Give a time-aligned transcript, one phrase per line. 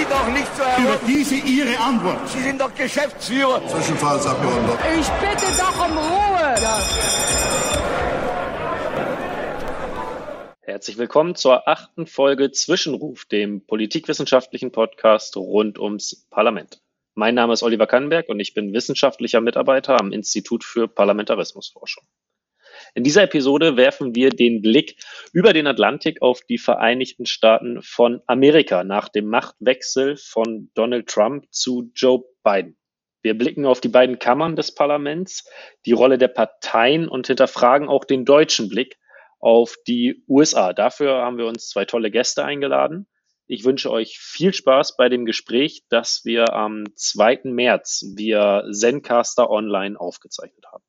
[0.00, 2.26] Sie doch nicht zu Über diese Ihre Antwort.
[2.30, 3.60] Sie sind doch Geschäftsführer.
[3.68, 4.78] Zwischenfallsabgeordneter.
[4.98, 6.54] Ich bitte doch um Ruhe.
[6.62, 6.80] Ja.
[10.62, 16.80] Herzlich willkommen zur achten Folge Zwischenruf, dem politikwissenschaftlichen Podcast rund ums Parlament.
[17.14, 22.04] Mein Name ist Oliver Kannenberg und ich bin wissenschaftlicher Mitarbeiter am Institut für Parlamentarismusforschung.
[22.94, 24.96] In dieser Episode werfen wir den Blick
[25.32, 31.44] über den Atlantik auf die Vereinigten Staaten von Amerika nach dem Machtwechsel von Donald Trump
[31.50, 32.76] zu Joe Biden.
[33.22, 35.48] Wir blicken auf die beiden Kammern des Parlaments,
[35.86, 38.98] die Rolle der Parteien und hinterfragen auch den deutschen Blick
[39.38, 40.72] auf die USA.
[40.72, 43.06] Dafür haben wir uns zwei tolle Gäste eingeladen.
[43.46, 47.40] Ich wünsche euch viel Spaß bei dem Gespräch, das wir am 2.
[47.44, 50.84] März via Zencaster Online aufgezeichnet haben.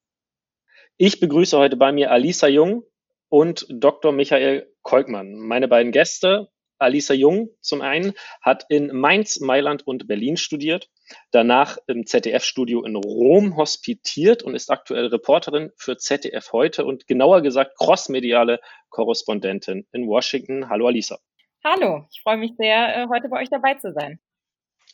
[0.98, 2.84] Ich begrüße heute bei mir Alisa Jung
[3.30, 4.12] und Dr.
[4.12, 5.34] Michael Kolkmann.
[5.34, 10.90] Meine beiden Gäste, Alisa Jung zum einen, hat in Mainz, Mailand und Berlin studiert,
[11.32, 17.42] danach im ZDF-Studio in Rom hospitiert und ist aktuell Reporterin für ZDF heute und genauer
[17.42, 20.70] gesagt crossmediale Korrespondentin in Washington.
[20.70, 21.20] Hallo Alisa.
[21.64, 24.20] Hallo, ich freue mich sehr, äh, heute bei euch dabei zu sein.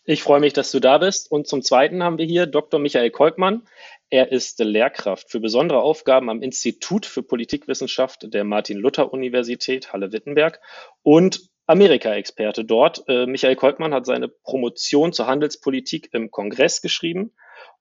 [0.10, 1.30] Ich freue mich, dass du da bist.
[1.30, 2.80] Und zum Zweiten haben wir hier Dr.
[2.80, 3.68] Michael Kolkmann.
[4.10, 10.62] Er ist Lehrkraft für besondere Aufgaben am Institut für Politikwissenschaft der Martin-Luther-Universität Halle-Wittenberg
[11.04, 13.04] und Amerika-Experte dort.
[13.10, 17.34] Äh, Michael Kolkmann hat seine Promotion zur Handelspolitik im Kongress geschrieben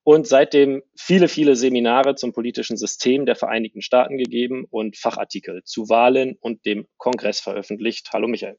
[0.03, 5.89] und seitdem viele, viele Seminare zum politischen System der Vereinigten Staaten gegeben und Fachartikel zu
[5.89, 8.09] Wahlen und dem Kongress veröffentlicht.
[8.13, 8.59] Hallo Michael.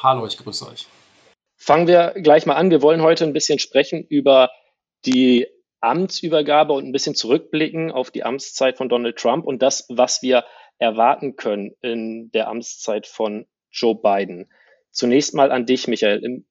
[0.00, 0.86] Hallo, ich grüße euch.
[1.68, 2.70] Fangen wir gleich mal an.
[2.70, 4.50] Wir wollen heute ein bisschen sprechen über
[5.04, 5.48] die
[5.82, 10.46] Amtsübergabe und ein bisschen zurückblicken auf die Amtszeit von Donald Trump und das, was wir
[10.78, 14.50] erwarten können in der Amtszeit von Joe Biden.
[14.92, 16.24] Zunächst mal an dich, Michael.
[16.24, 16.46] Im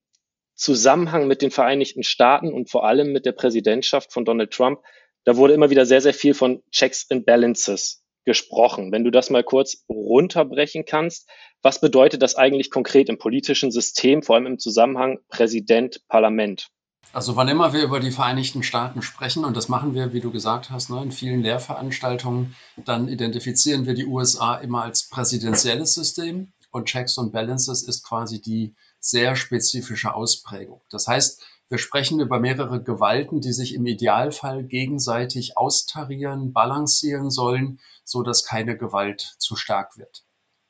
[0.53, 4.81] Zusammenhang mit den Vereinigten Staaten und vor allem mit der Präsidentschaft von Donald Trump,
[5.23, 8.91] da wurde immer wieder sehr, sehr viel von Checks and Balances gesprochen.
[8.91, 11.27] Wenn du das mal kurz runterbrechen kannst,
[11.67, 16.69] was bedeutet das eigentlich konkret im politischen System, vor allem im Zusammenhang Präsident-Parlament?
[17.11, 20.31] Also wann immer wir über die Vereinigten Staaten sprechen, und das machen wir, wie du
[20.31, 26.53] gesagt hast, ne, in vielen Lehrveranstaltungen, dann identifizieren wir die USA immer als präsidentielles System
[26.71, 30.79] und Checks und Balances ist quasi die sehr spezifische Ausprägung.
[30.89, 37.81] Das heißt, wir sprechen über mehrere Gewalten, die sich im Idealfall gegenseitig austarieren, balancieren sollen,
[38.05, 40.23] so dass keine Gewalt zu stark wird.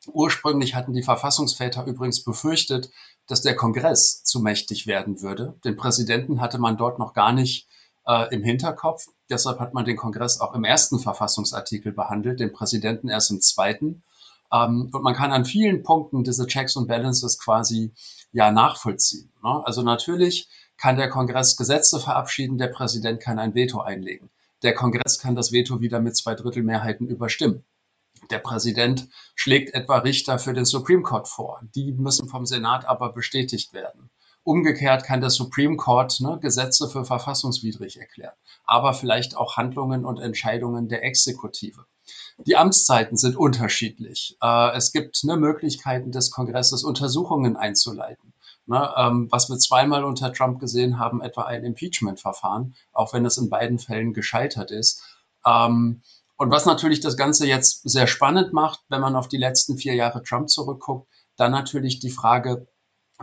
[0.08, 2.90] Ursprünglich hatten die Verfassungsväter übrigens befürchtet,
[3.28, 5.56] dass der Kongress zu mächtig werden würde.
[5.66, 7.68] Den Präsidenten hatte man dort noch gar nicht
[8.08, 9.08] äh, im Hinterkopf.
[9.30, 14.04] Deshalb hat man den Kongress auch im ersten Verfassungsartikel behandelt, den Präsidenten erst im zweiten.
[14.52, 17.94] Ähm, und man kann an vielen Punkten diese Checks und Balances quasi
[18.32, 19.32] ja nachvollziehen.
[19.44, 19.62] Ne?
[19.66, 20.48] Also natürlich
[20.78, 24.30] kann der Kongress Gesetze verabschieden, der Präsident kann ein Veto einlegen.
[24.64, 27.64] Der Kongress kann das Veto wieder mit zwei Drittel Mehrheiten überstimmen.
[28.30, 31.62] Der Präsident schlägt etwa Richter für den Supreme Court vor.
[31.76, 34.10] Die müssen vom Senat aber bestätigt werden.
[34.48, 40.20] Umgekehrt kann der Supreme Court ne, Gesetze für verfassungswidrig erklären, aber vielleicht auch Handlungen und
[40.20, 41.86] Entscheidungen der Exekutive.
[42.46, 44.38] Die Amtszeiten sind unterschiedlich.
[44.42, 48.32] Äh, es gibt ne, Möglichkeiten des Kongresses, Untersuchungen einzuleiten.
[48.68, 53.38] Ne, ähm, was wir zweimal unter Trump gesehen haben, etwa ein Impeachment-Verfahren, auch wenn es
[53.38, 55.04] in beiden Fällen gescheitert ist.
[55.46, 56.02] Ähm,
[56.38, 59.96] und was natürlich das Ganze jetzt sehr spannend macht, wenn man auf die letzten vier
[59.96, 62.68] Jahre Trump zurückguckt, dann natürlich die Frage,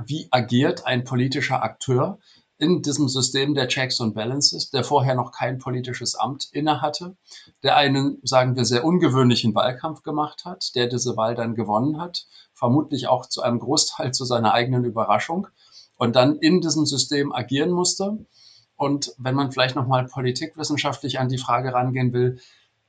[0.04, 2.18] wie agiert ein politischer Akteur
[2.58, 7.16] in diesem System der Checks und Balances, der vorher noch kein politisches Amt innehatte,
[7.62, 12.26] der einen, sagen wir, sehr ungewöhnlichen Wahlkampf gemacht hat, der diese Wahl dann gewonnen hat,
[12.52, 15.48] vermutlich auch zu einem Großteil zu seiner eigenen Überraschung
[15.96, 18.26] und dann in diesem System agieren musste.
[18.76, 22.40] Und wenn man vielleicht nochmal politikwissenschaftlich an die Frage rangehen will,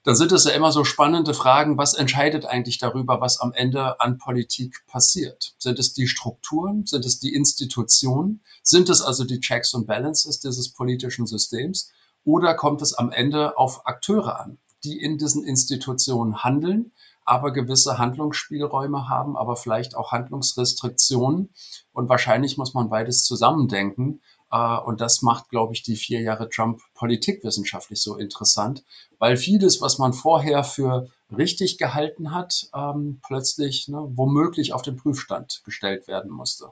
[0.05, 3.99] dann sind es ja immer so spannende Fragen, was entscheidet eigentlich darüber, was am Ende
[3.99, 5.55] an Politik passiert?
[5.57, 6.85] Sind es die Strukturen?
[6.85, 8.43] Sind es die Institutionen?
[8.61, 11.91] Sind es also die Checks und Balances dieses politischen Systems?
[12.23, 16.91] Oder kommt es am Ende auf Akteure an, die in diesen Institutionen handeln,
[17.23, 21.49] aber gewisse Handlungsspielräume haben, aber vielleicht auch Handlungsrestriktionen?
[21.93, 24.21] Und wahrscheinlich muss man beides zusammendenken.
[24.55, 28.83] Äh, und das macht, glaube ich, die vier Jahre Trump politikwissenschaftlich so interessant,
[29.19, 34.95] weil vieles, was man vorher für richtig gehalten hat, ähm, plötzlich ne, womöglich auf den
[34.95, 36.67] Prüfstand gestellt werden musste.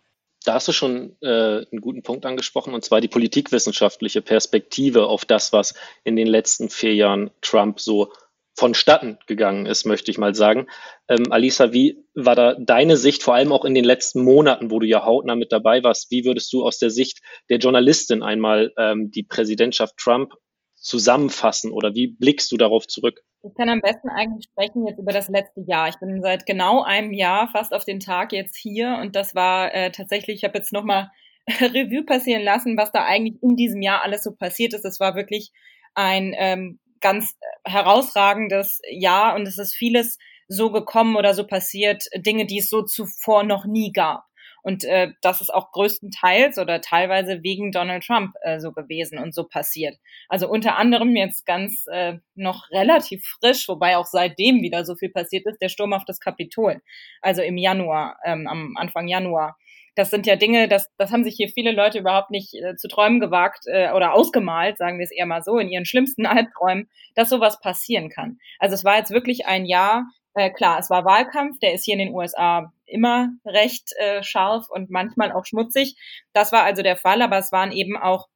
[0.45, 5.25] Da hast du schon äh, einen guten Punkt angesprochen, und zwar die politikwissenschaftliche Perspektive auf
[5.25, 8.11] das, was in den letzten vier Jahren Trump so
[8.55, 10.67] vonstatten gegangen ist, möchte ich mal sagen.
[11.07, 14.79] Ähm, Alisa, wie war da deine Sicht, vor allem auch in den letzten Monaten, wo
[14.79, 16.11] du ja hautnah mit dabei warst?
[16.11, 20.33] Wie würdest du aus der Sicht der Journalistin einmal ähm, die Präsidentschaft Trump
[20.75, 23.21] zusammenfassen oder wie blickst du darauf zurück?
[23.41, 25.89] Ich kann am besten eigentlich sprechen jetzt über das letzte Jahr.
[25.89, 29.73] Ich bin seit genau einem Jahr fast auf den Tag jetzt hier und das war
[29.73, 31.09] äh, tatsächlich, ich habe jetzt nochmal
[31.59, 34.85] Revue passieren lassen, was da eigentlich in diesem Jahr alles so passiert ist.
[34.85, 35.51] Es war wirklich
[35.93, 37.35] ein ähm, ganz
[37.65, 40.17] herausragendes Jahr und es ist vieles
[40.47, 44.23] so gekommen oder so passiert, Dinge, die es so zuvor noch nie gab.
[44.63, 49.35] Und äh, das ist auch größtenteils oder teilweise wegen Donald Trump äh, so gewesen und
[49.35, 49.97] so passiert.
[50.29, 55.09] Also unter anderem jetzt ganz äh, noch relativ frisch, wobei auch seitdem wieder so viel
[55.09, 56.81] passiert ist, der Sturm auf das Kapitol.
[57.21, 59.57] Also im Januar, ähm, am Anfang Januar
[59.95, 62.87] das sind ja Dinge, das, das haben sich hier viele Leute überhaupt nicht äh, zu
[62.87, 66.89] träumen gewagt äh, oder ausgemalt, sagen wir es eher mal so, in ihren schlimmsten Albträumen,
[67.15, 68.39] dass sowas passieren kann.
[68.59, 70.05] Also es war jetzt wirklich ein Jahr,
[70.35, 74.67] äh, klar, es war Wahlkampf, der ist hier in den USA immer recht äh, scharf
[74.69, 75.95] und manchmal auch schmutzig.
[76.33, 78.27] Das war also der Fall, aber es waren eben auch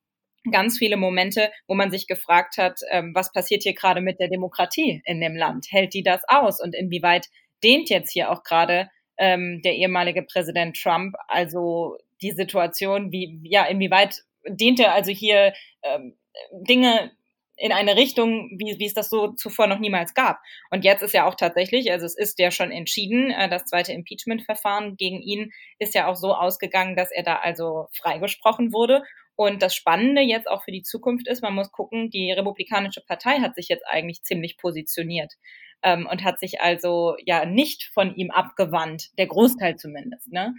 [0.52, 4.30] ganz viele Momente, wo man sich gefragt hat, ähm, was passiert hier gerade mit der
[4.30, 5.68] Demokratie in dem Land?
[5.70, 6.62] Hält die das aus?
[6.62, 7.28] Und inwieweit
[7.64, 11.16] dehnt jetzt hier auch gerade ähm, der ehemalige Präsident Trump.
[11.28, 15.54] Also die Situation, wie, ja, inwieweit dehnt er also hier
[15.84, 16.18] ähm,
[16.52, 17.12] Dinge
[17.58, 20.40] in eine Richtung, wie, wie es das so zuvor noch niemals gab.
[20.70, 23.94] Und jetzt ist ja auch tatsächlich, also es ist ja schon entschieden, äh, das zweite
[23.94, 29.04] Impeachment-Verfahren gegen ihn ist ja auch so ausgegangen, dass er da also freigesprochen wurde.
[29.36, 33.40] Und das Spannende jetzt auch für die Zukunft ist, man muss gucken, die Republikanische Partei
[33.40, 35.34] hat sich jetzt eigentlich ziemlich positioniert
[35.84, 40.32] ähm, und hat sich also ja nicht von ihm abgewandt, der Großteil zumindest.
[40.32, 40.56] Ne?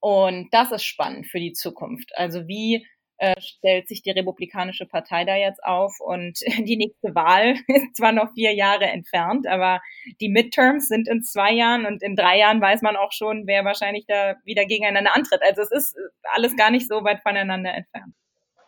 [0.00, 2.10] Und das ist spannend für die Zukunft.
[2.16, 2.86] Also wie
[3.22, 6.00] äh, stellt sich die Republikanische Partei da jetzt auf?
[6.00, 9.80] Und die nächste Wahl ist zwar noch vier Jahre entfernt, aber
[10.20, 13.64] die Midterms sind in zwei Jahren und in drei Jahren weiß man auch schon, wer
[13.64, 15.40] wahrscheinlich da wieder gegeneinander antritt.
[15.42, 15.96] Also es ist
[16.32, 18.12] alles gar nicht so weit voneinander entfernt.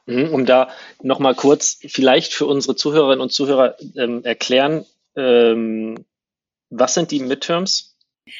[0.07, 0.69] Mhm, um da
[1.03, 4.85] nochmal kurz vielleicht für unsere Zuhörerinnen und Zuhörer ähm, erklären,
[5.17, 6.05] ähm,
[6.71, 7.97] was sind die Midterms?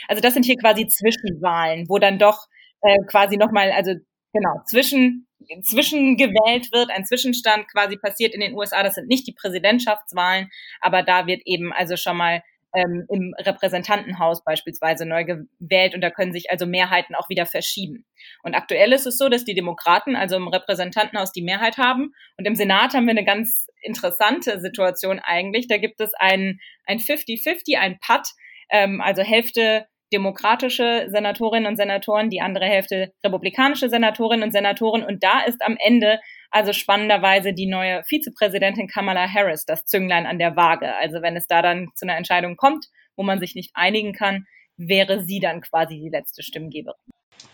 [0.09, 2.47] Also das sind hier quasi Zwischenwahlen, wo dann doch
[2.81, 3.93] äh, quasi nochmal, also
[4.33, 5.27] genau, zwischen,
[5.63, 8.83] zwischengewählt wird, ein Zwischenstand quasi passiert in den USA.
[8.83, 10.51] Das sind nicht die Präsidentschaftswahlen,
[10.81, 12.43] aber da wird eben also schon mal
[12.75, 18.05] ähm, im Repräsentantenhaus beispielsweise neu gewählt und da können sich also Mehrheiten auch wieder verschieben.
[18.43, 22.47] Und aktuell ist es so, dass die Demokraten also im Repräsentantenhaus die Mehrheit haben und
[22.47, 25.69] im Senat haben wir eine ganz interessante Situation eigentlich.
[25.69, 28.29] Da gibt es ein ein 50-50, ein Putt,
[28.71, 35.03] ähm, also Hälfte demokratische Senatorinnen und Senatoren, die andere Hälfte republikanische Senatorinnen und Senatoren.
[35.03, 36.21] Und da ist am Ende
[36.55, 40.95] also spannenderweise die neue Vizepräsidentin Kamala Harris das Zünglein an der Waage.
[40.95, 42.87] Also wenn es da dann zu einer Entscheidung kommt,
[43.17, 44.47] wo man sich nicht einigen kann,
[44.77, 46.95] wäre sie dann quasi die letzte Stimmgeberin.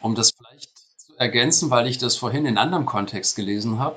[0.02, 3.96] Um das vielleicht zu ergänzen, weil ich das vorhin in anderem Kontext gelesen habe.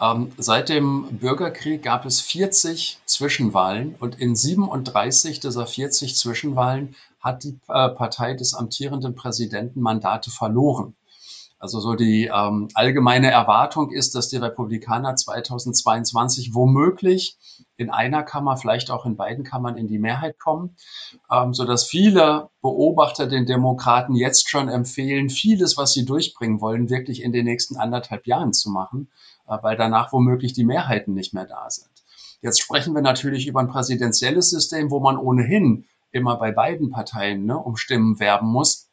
[0.00, 7.42] Ähm, seit dem Bürgerkrieg gab es 40 Zwischenwahlen und in 37 dieser 40 Zwischenwahlen hat
[7.42, 10.94] die äh, Partei des amtierenden Präsidenten Mandate verloren.
[11.64, 17.38] Also so die ähm, allgemeine Erwartung ist, dass die Republikaner 2022 womöglich
[17.78, 20.76] in einer Kammer, vielleicht auch in beiden Kammern in die Mehrheit kommen,
[21.32, 26.90] ähm, so dass viele Beobachter den Demokraten jetzt schon empfehlen, vieles, was sie durchbringen wollen,
[26.90, 29.10] wirklich in den nächsten anderthalb Jahren zu machen,
[29.48, 31.88] äh, weil danach womöglich die Mehrheiten nicht mehr da sind.
[32.42, 37.46] Jetzt sprechen wir natürlich über ein präsidentielles System, wo man ohnehin immer bei beiden Parteien
[37.46, 38.90] ne, um Stimmen werben muss.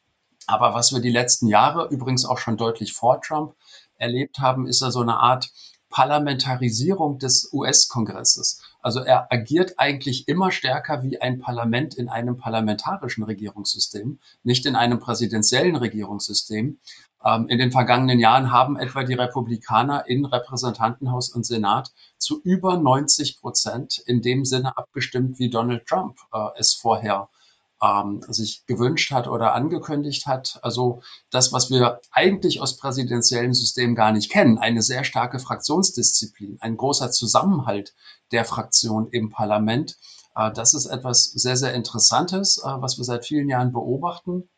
[0.47, 3.55] Aber was wir die letzten Jahre übrigens auch schon deutlich vor Trump
[3.95, 5.51] erlebt haben, ist ja so eine Art
[5.91, 8.61] Parlamentarisierung des US-Kongresses.
[8.81, 14.75] Also er agiert eigentlich immer stärker wie ein Parlament in einem parlamentarischen Regierungssystem, nicht in
[14.75, 16.79] einem präsidentiellen Regierungssystem.
[17.23, 22.77] Ähm, in den vergangenen Jahren haben etwa die Republikaner in Repräsentantenhaus und Senat zu über
[22.77, 27.29] 90 Prozent in dem Sinne abgestimmt, wie Donald Trump äh, es vorher
[27.81, 30.59] ähm, sich gewünscht hat oder angekündigt hat.
[30.61, 36.57] Also das, was wir eigentlich aus präsidentiellen Systemen gar nicht kennen, eine sehr starke Fraktionsdisziplin,
[36.61, 37.95] ein großer Zusammenhalt
[38.31, 39.97] der Fraktion im Parlament.
[40.35, 44.49] Äh, das ist etwas sehr, sehr Interessantes, äh, was wir seit vielen Jahren beobachten.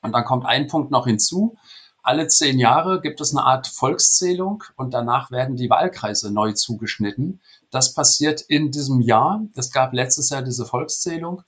[0.00, 1.56] Und dann kommt ein Punkt noch hinzu.
[2.04, 7.40] Alle zehn Jahre gibt es eine Art Volkszählung und danach werden die Wahlkreise neu zugeschnitten.
[7.70, 9.42] Das passiert in diesem Jahr.
[9.56, 11.42] Es gab letztes Jahr diese Volkszählung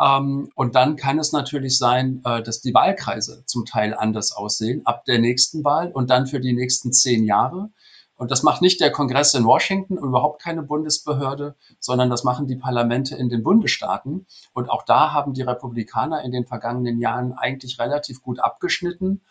[0.00, 4.84] ähm, und dann kann es natürlich sein, äh, dass die Wahlkreise zum Teil anders aussehen
[4.86, 7.70] ab der nächsten Wahl und dann für die nächsten zehn Jahre.
[8.16, 12.56] Und das macht nicht der Kongress in Washington, überhaupt keine Bundesbehörde, sondern das machen die
[12.56, 14.26] Parlamente in den Bundesstaaten.
[14.52, 19.22] Und auch da haben die Republikaner in den vergangenen Jahren eigentlich relativ gut abgeschnitten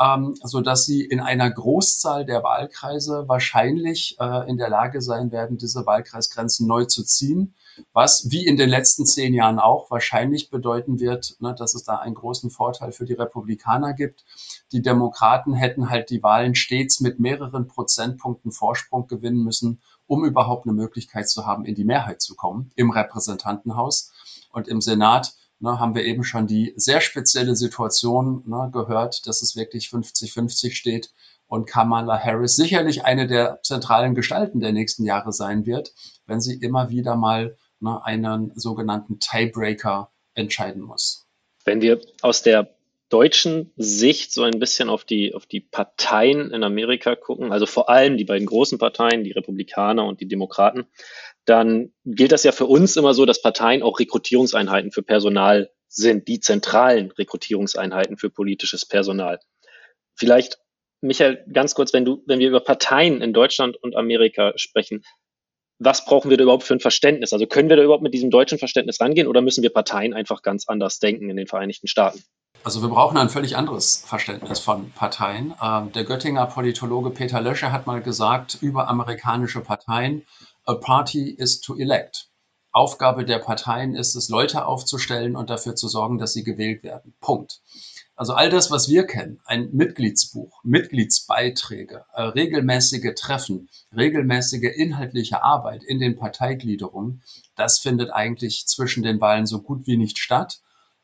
[0.00, 5.30] ähm, so dass sie in einer Großzahl der Wahlkreise wahrscheinlich äh, in der Lage sein
[5.32, 7.54] werden, diese Wahlkreisgrenzen neu zu ziehen,
[7.92, 11.96] was wie in den letzten zehn Jahren auch wahrscheinlich bedeuten wird, ne, dass es da
[11.96, 14.24] einen großen Vorteil für die Republikaner gibt.
[14.72, 20.66] Die Demokraten hätten halt die Wahlen stets mit mehreren Prozentpunkten Vorsprung gewinnen müssen, um überhaupt
[20.66, 24.12] eine Möglichkeit zu haben, in die Mehrheit zu kommen im Repräsentantenhaus.
[24.52, 29.42] Und im Senat ne, haben wir eben schon die sehr spezielle Situation ne, gehört, dass
[29.42, 31.10] es wirklich 50-50 steht
[31.46, 35.94] und Kamala Harris sicherlich eine der zentralen Gestalten der nächsten Jahre sein wird,
[36.26, 41.26] wenn sie immer wieder mal ne, einen sogenannten Tiebreaker entscheiden muss.
[41.64, 42.74] Wenn wir aus der
[43.08, 47.90] deutschen Sicht so ein bisschen auf die, auf die Parteien in Amerika gucken, also vor
[47.90, 50.86] allem die beiden großen Parteien, die Republikaner und die Demokraten,
[51.44, 56.28] dann gilt das ja für uns immer so, dass Parteien auch Rekrutierungseinheiten für Personal sind,
[56.28, 59.40] die zentralen Rekrutierungseinheiten für politisches Personal.
[60.14, 60.58] Vielleicht,
[61.00, 65.02] Michael, ganz kurz, wenn du, wenn wir über Parteien in Deutschland und Amerika sprechen,
[65.78, 67.32] was brauchen wir da überhaupt für ein Verständnis?
[67.32, 70.42] Also können wir da überhaupt mit diesem deutschen Verständnis rangehen oder müssen wir Parteien einfach
[70.42, 72.22] ganz anders denken in den Vereinigten Staaten?
[72.64, 75.54] Also wir brauchen ein völlig anderes Verständnis von Parteien.
[75.60, 80.24] Ähm, der Göttinger Politologe Peter Lösche hat mal gesagt über amerikanische Parteien,
[80.64, 82.28] A party is to elect.
[82.70, 87.14] Aufgabe der Parteien ist es, Leute aufzustellen und dafür zu sorgen, dass sie gewählt werden.
[87.20, 87.60] Punkt.
[88.14, 95.82] Also all das, was wir kennen, ein Mitgliedsbuch, Mitgliedsbeiträge, äh, regelmäßige Treffen, regelmäßige inhaltliche Arbeit
[95.82, 97.22] in den Parteigliederungen,
[97.56, 100.60] das findet eigentlich zwischen den Wahlen so gut wie nicht statt.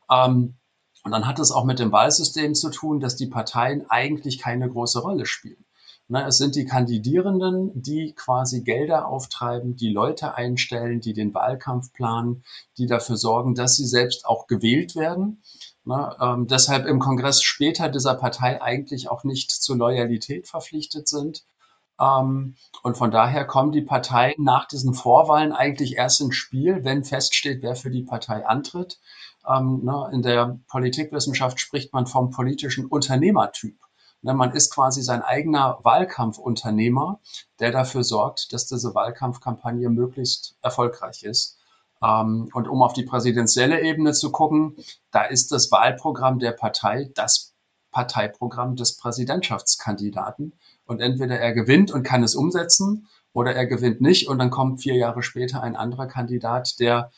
[0.09, 0.55] Ähm,
[1.03, 4.69] und dann hat es auch mit dem Wahlsystem zu tun, dass die Parteien eigentlich keine
[4.69, 5.65] große Rolle spielen.
[6.11, 11.93] Na, es sind die Kandidierenden, die quasi Gelder auftreiben, die Leute einstellen, die den Wahlkampf
[11.93, 12.43] planen,
[12.79, 15.43] die dafür sorgen, dass sie selbst auch gewählt werden.
[15.85, 21.43] Na, ähm, deshalb im Kongress später dieser Partei eigentlich auch nicht zur Loyalität verpflichtet sind.
[21.99, 27.03] Ähm, und von daher kommen die Parteien nach diesen Vorwahlen eigentlich erst ins Spiel, wenn
[27.03, 28.99] feststeht, wer für die Partei antritt.
[29.47, 33.77] Ähm, na, in der Politikwissenschaft spricht man vom politischen Unternehmertyp.
[34.21, 37.19] Man ist quasi sein eigener Wahlkampfunternehmer,
[37.59, 41.57] der dafür sorgt, dass diese Wahlkampfkampagne möglichst erfolgreich ist.
[42.03, 44.75] Ähm, und um auf die präsidentielle Ebene zu gucken,
[45.11, 47.53] da ist das Wahlprogramm der Partei das
[47.91, 50.53] Parteiprogramm des Präsidentschaftskandidaten.
[50.85, 54.81] Und entweder er gewinnt und kann es umsetzen oder er gewinnt nicht und dann kommt
[54.81, 57.11] vier Jahre später ein anderer Kandidat, der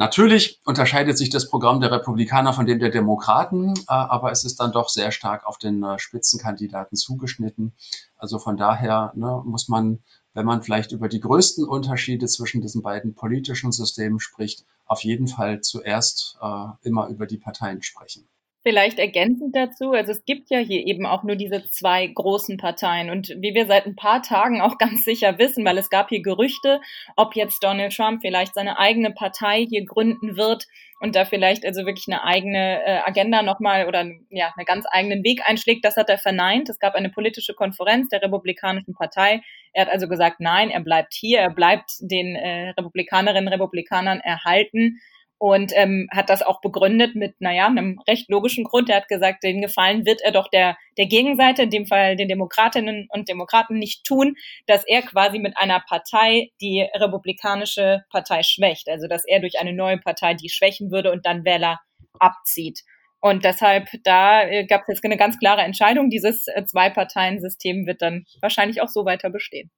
[0.00, 4.58] Natürlich unterscheidet sich das Programm der Republikaner von dem der Demokraten, äh, aber es ist
[4.58, 7.74] dann doch sehr stark auf den äh, Spitzenkandidaten zugeschnitten.
[8.16, 9.98] Also von daher ne, muss man,
[10.32, 15.28] wenn man vielleicht über die größten Unterschiede zwischen diesen beiden politischen Systemen spricht, auf jeden
[15.28, 18.26] Fall zuerst äh, immer über die Parteien sprechen.
[18.62, 23.08] Vielleicht ergänzend dazu, also es gibt ja hier eben auch nur diese zwei großen Parteien
[23.08, 26.20] und wie wir seit ein paar Tagen auch ganz sicher wissen, weil es gab hier
[26.20, 26.82] Gerüchte,
[27.16, 30.66] ob jetzt Donald Trump vielleicht seine eigene Partei hier gründen wird
[31.00, 35.24] und da vielleicht also wirklich eine eigene äh, Agenda nochmal oder ja, einen ganz eigenen
[35.24, 36.68] Weg einschlägt, das hat er verneint.
[36.68, 39.40] Es gab eine politische Konferenz der Republikanischen Partei.
[39.72, 44.20] Er hat also gesagt, nein, er bleibt hier, er bleibt den äh, Republikanerinnen und Republikanern
[44.20, 45.00] erhalten
[45.40, 48.90] und ähm, hat das auch begründet mit, naja, einem recht logischen Grund.
[48.90, 52.28] Er hat gesagt, den Gefallen wird er doch der, der Gegenseite, in dem Fall den
[52.28, 58.90] Demokratinnen und Demokraten, nicht tun, dass er quasi mit einer Partei die republikanische Partei schwächt.
[58.90, 61.80] Also dass er durch eine neue Partei die schwächen würde und dann Wähler
[62.18, 62.82] abzieht.
[63.20, 66.10] Und deshalb, da äh, gab es jetzt eine ganz klare Entscheidung.
[66.10, 69.70] Dieses äh, Zwei-Parteien-System wird dann wahrscheinlich auch so weiter bestehen.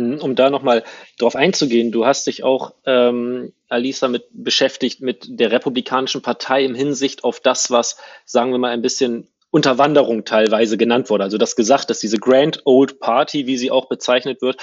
[0.00, 0.84] Mhm, um da nochmal
[1.18, 6.74] drauf einzugehen, du hast dich auch, ähm, Alisa, mit beschäftigt mit der Republikanischen Partei im
[6.74, 11.24] Hinsicht auf das, was, sagen wir mal, ein bisschen Unterwanderung teilweise genannt wurde.
[11.24, 14.56] Also das gesagt, dass diese Grand Old Party, wie sie auch bezeichnet wird,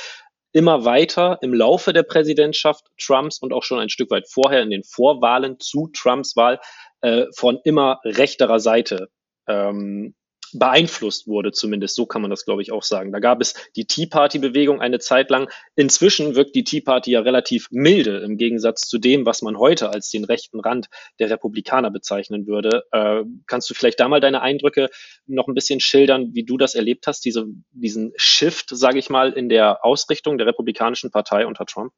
[0.54, 4.70] immer weiter im Laufe der Präsidentschaft Trumps und auch schon ein Stück weit vorher in
[4.70, 6.60] den Vorwahlen zu Trumps Wahl
[7.02, 9.10] äh, von immer rechterer Seite
[9.48, 10.16] ähm,
[10.54, 11.96] beeinflusst wurde, zumindest.
[11.96, 13.12] So kann man das, glaube ich, auch sagen.
[13.12, 15.50] Da gab es die Tea Party-Bewegung eine Zeit lang.
[15.76, 19.90] Inzwischen wirkt die Tea Party ja relativ milde im Gegensatz zu dem, was man heute
[19.90, 20.88] als den rechten Rand
[21.20, 22.84] der Republikaner bezeichnen würde.
[22.92, 24.90] Äh, kannst du vielleicht da mal deine Eindrücke
[25.26, 29.34] noch ein bisschen schildern, wie du das erlebt hast, diese, diesen Shift, sage ich mal,
[29.34, 31.92] in der Ausrichtung der Republikanischen Partei unter Trump?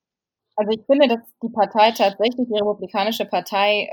[0.56, 3.90] Also ich finde, dass die Partei tatsächlich, die Republikanische Partei,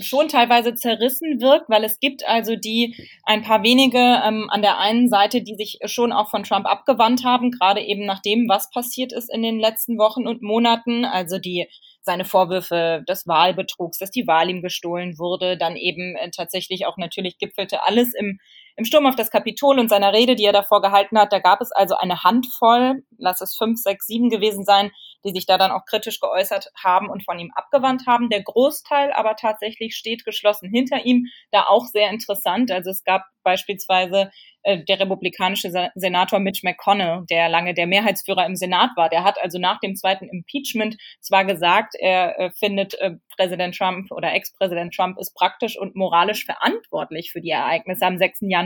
[0.00, 4.78] schon teilweise zerrissen wirkt, weil es gibt also die ein paar wenige ähm, an der
[4.78, 8.70] einen Seite, die sich schon auch von Trump abgewandt haben, gerade eben nach dem, was
[8.70, 11.66] passiert ist in den letzten Wochen und Monaten, also die
[12.00, 16.96] seine Vorwürfe des Wahlbetrugs, dass die Wahl ihm gestohlen wurde, dann eben äh, tatsächlich auch
[16.96, 18.38] natürlich gipfelte alles im,
[18.76, 21.32] im Sturm auf das Kapitol und seiner Rede, die er davor gehalten hat.
[21.32, 24.90] Da gab es also eine Handvoll, lass es fünf, sechs, sieben gewesen sein,
[25.24, 28.28] die sich da dann auch kritisch geäußert haben und von ihm abgewandt haben.
[28.28, 32.70] Der Großteil aber tatsächlich steht geschlossen hinter ihm, da auch sehr interessant.
[32.70, 34.30] Also es gab beispielsweise
[34.62, 39.08] äh, der republikanische Senator Mitch McConnell, der lange der Mehrheitsführer im Senat war.
[39.08, 44.10] Der hat also nach dem zweiten Impeachment zwar gesagt, er äh, findet äh, Präsident Trump
[44.10, 48.40] oder Ex-Präsident Trump ist praktisch und moralisch verantwortlich für die Ereignisse am 6.
[48.42, 48.63] Januar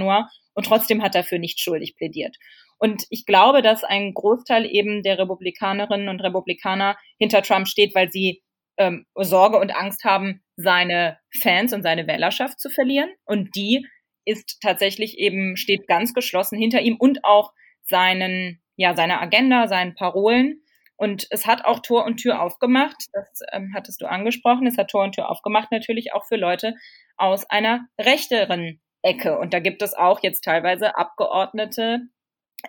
[0.55, 2.37] und trotzdem hat er für nicht schuldig plädiert.
[2.79, 8.11] Und ich glaube, dass ein Großteil eben der Republikanerinnen und Republikaner hinter Trump steht, weil
[8.11, 8.43] sie
[8.77, 13.11] ähm, Sorge und Angst haben, seine Fans und seine Wählerschaft zu verlieren.
[13.25, 13.87] Und die
[14.25, 17.53] ist tatsächlich eben, steht ganz geschlossen hinter ihm und auch
[17.83, 20.63] seinen, ja, seiner Agenda, seinen Parolen.
[20.97, 24.91] Und es hat auch Tor und Tür aufgemacht, das ähm, hattest du angesprochen, es hat
[24.91, 26.75] Tor und Tür aufgemacht natürlich auch für Leute
[27.17, 29.39] aus einer rechteren Ecke.
[29.39, 32.01] Und da gibt es auch jetzt teilweise Abgeordnete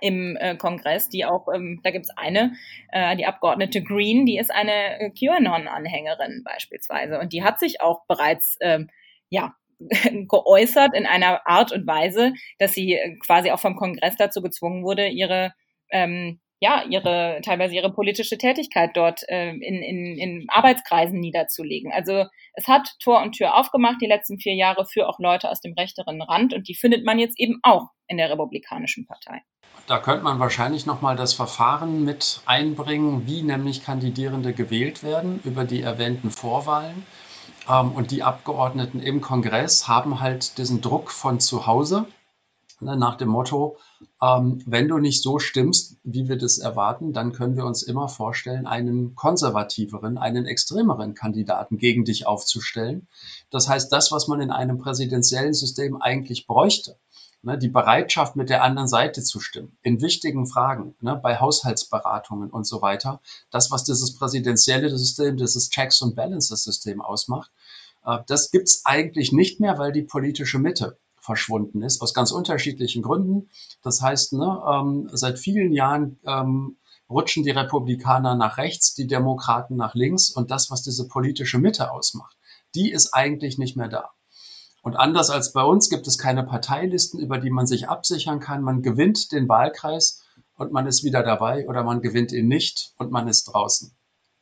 [0.01, 2.53] im äh, Kongress, die auch, ähm, da gibt es eine,
[2.91, 7.19] äh, die Abgeordnete Green, die ist eine äh, QAnon-Anhängerin beispielsweise.
[7.19, 8.89] Und die hat sich auch bereits ähm,
[9.29, 9.55] ja,
[10.27, 14.83] geäußert in einer Art und Weise, dass sie äh, quasi auch vom Kongress dazu gezwungen
[14.83, 15.53] wurde, ihre
[15.89, 21.91] ähm, ja, ihre, teilweise ihre politische Tätigkeit dort äh, in, in, in Arbeitskreisen niederzulegen.
[21.91, 25.61] Also es hat Tor und Tür aufgemacht die letzten vier Jahre für auch Leute aus
[25.61, 29.41] dem rechteren Rand und die findet man jetzt eben auch in der Republikanischen Partei.
[29.87, 35.63] Da könnte man wahrscheinlich nochmal das Verfahren mit einbringen, wie nämlich Kandidierende gewählt werden über
[35.63, 37.05] die erwähnten Vorwahlen.
[37.69, 42.05] Ähm, und die Abgeordneten im Kongress haben halt diesen Druck von zu Hause
[42.81, 43.77] ne, nach dem Motto,
[44.21, 48.07] ähm, wenn du nicht so stimmst, wie wir das erwarten, dann können wir uns immer
[48.09, 53.07] vorstellen, einen konservativeren, einen extremeren Kandidaten gegen dich aufzustellen.
[53.49, 56.97] Das heißt, das, was man in einem präsidentiellen System eigentlich bräuchte,
[57.41, 62.49] ne, die Bereitschaft, mit der anderen Seite zu stimmen, in wichtigen Fragen, ne, bei Haushaltsberatungen
[62.49, 67.51] und so weiter, das, was dieses präsidentielle System, dieses Checks and Balances System ausmacht,
[68.05, 73.01] äh, das gibt's eigentlich nicht mehr, weil die politische Mitte verschwunden ist, aus ganz unterschiedlichen
[73.01, 73.49] Gründen.
[73.81, 76.77] Das heißt, ne, ähm, seit vielen Jahren ähm,
[77.09, 81.91] rutschen die Republikaner nach rechts, die Demokraten nach links und das, was diese politische Mitte
[81.91, 82.37] ausmacht,
[82.75, 84.11] die ist eigentlich nicht mehr da.
[84.81, 88.61] Und anders als bei uns gibt es keine Parteilisten, über die man sich absichern kann.
[88.61, 90.23] Man gewinnt den Wahlkreis
[90.55, 93.93] und man ist wieder dabei oder man gewinnt ihn nicht und man ist draußen.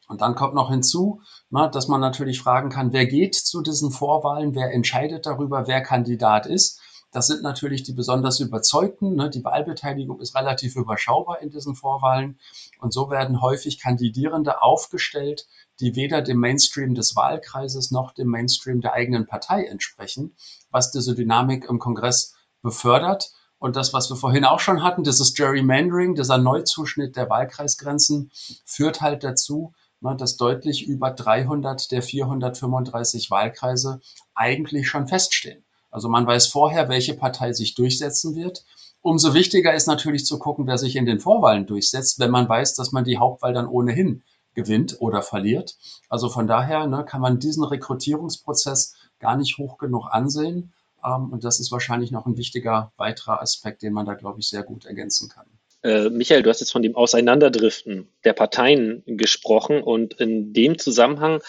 [0.07, 3.91] Und dann kommt noch hinzu, ne, dass man natürlich fragen kann, wer geht zu diesen
[3.91, 6.79] Vorwahlen, wer entscheidet darüber, wer Kandidat ist.
[7.11, 9.15] Das sind natürlich die besonders Überzeugten.
[9.15, 9.29] Ne?
[9.29, 12.37] Die Wahlbeteiligung ist relativ überschaubar in diesen Vorwahlen.
[12.79, 15.47] Und so werden häufig Kandidierende aufgestellt,
[15.79, 20.35] die weder dem Mainstream des Wahlkreises noch dem Mainstream der eigenen Partei entsprechen,
[20.69, 23.31] was diese Dynamik im Kongress befördert.
[23.59, 28.31] Und das, was wir vorhin auch schon hatten, dieses Gerrymandering, dieser Neuzuschnitt der Wahlkreisgrenzen,
[28.65, 33.99] führt halt dazu, dass deutlich über 300 der 435 Wahlkreise
[34.35, 35.63] eigentlich schon feststehen.
[35.89, 38.63] Also man weiß vorher, welche Partei sich durchsetzen wird.
[39.01, 42.75] Umso wichtiger ist natürlich zu gucken, wer sich in den Vorwahlen durchsetzt, wenn man weiß,
[42.75, 45.77] dass man die Hauptwahl dann ohnehin gewinnt oder verliert.
[46.09, 50.73] Also von daher ne, kann man diesen Rekrutierungsprozess gar nicht hoch genug ansehen.
[51.03, 54.49] Ähm, und das ist wahrscheinlich noch ein wichtiger weiterer Aspekt, den man da, glaube ich,
[54.49, 55.45] sehr gut ergänzen kann.
[55.87, 61.41] Äh, Michael, du hast jetzt von dem Auseinanderdriften der Parteien gesprochen und in dem Zusammenhang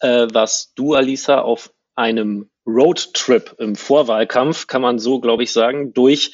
[0.00, 5.92] äh, warst du, Alisa, auf einem Roadtrip im Vorwahlkampf, kann man so, glaube ich, sagen,
[5.92, 6.32] durch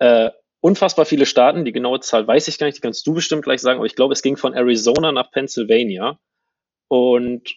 [0.00, 1.64] äh, unfassbar viele Staaten.
[1.64, 3.94] Die genaue Zahl weiß ich gar nicht, die kannst du bestimmt gleich sagen, aber ich
[3.94, 6.18] glaube, es ging von Arizona nach Pennsylvania.
[6.88, 7.54] Und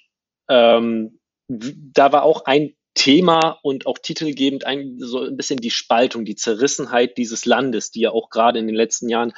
[0.48, 6.26] ähm, da war auch ein Thema und auch titelgebend ein, so ein bisschen die Spaltung,
[6.26, 9.34] die Zerrissenheit dieses Landes, die ja auch gerade in den letzten Jahren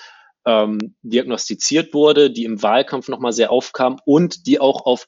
[0.45, 5.07] ähm, diagnostiziert wurde, die im Wahlkampf nochmal sehr aufkam und die auch auf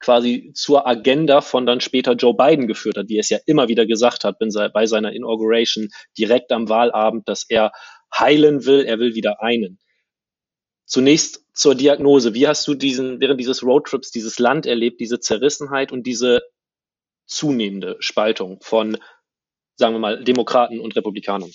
[0.00, 3.86] quasi zur Agenda von dann später Joe Biden geführt hat, er es ja immer wieder
[3.86, 7.72] gesagt hat bei seiner Inauguration direkt am Wahlabend, dass er
[8.14, 9.78] heilen will, er will wieder einen.
[10.84, 12.34] Zunächst zur Diagnose.
[12.34, 16.42] Wie hast du diesen, während dieses Roadtrips dieses Land erlebt, diese Zerrissenheit und diese
[17.26, 18.98] zunehmende Spaltung von,
[19.76, 21.50] sagen wir mal, Demokraten und Republikanern?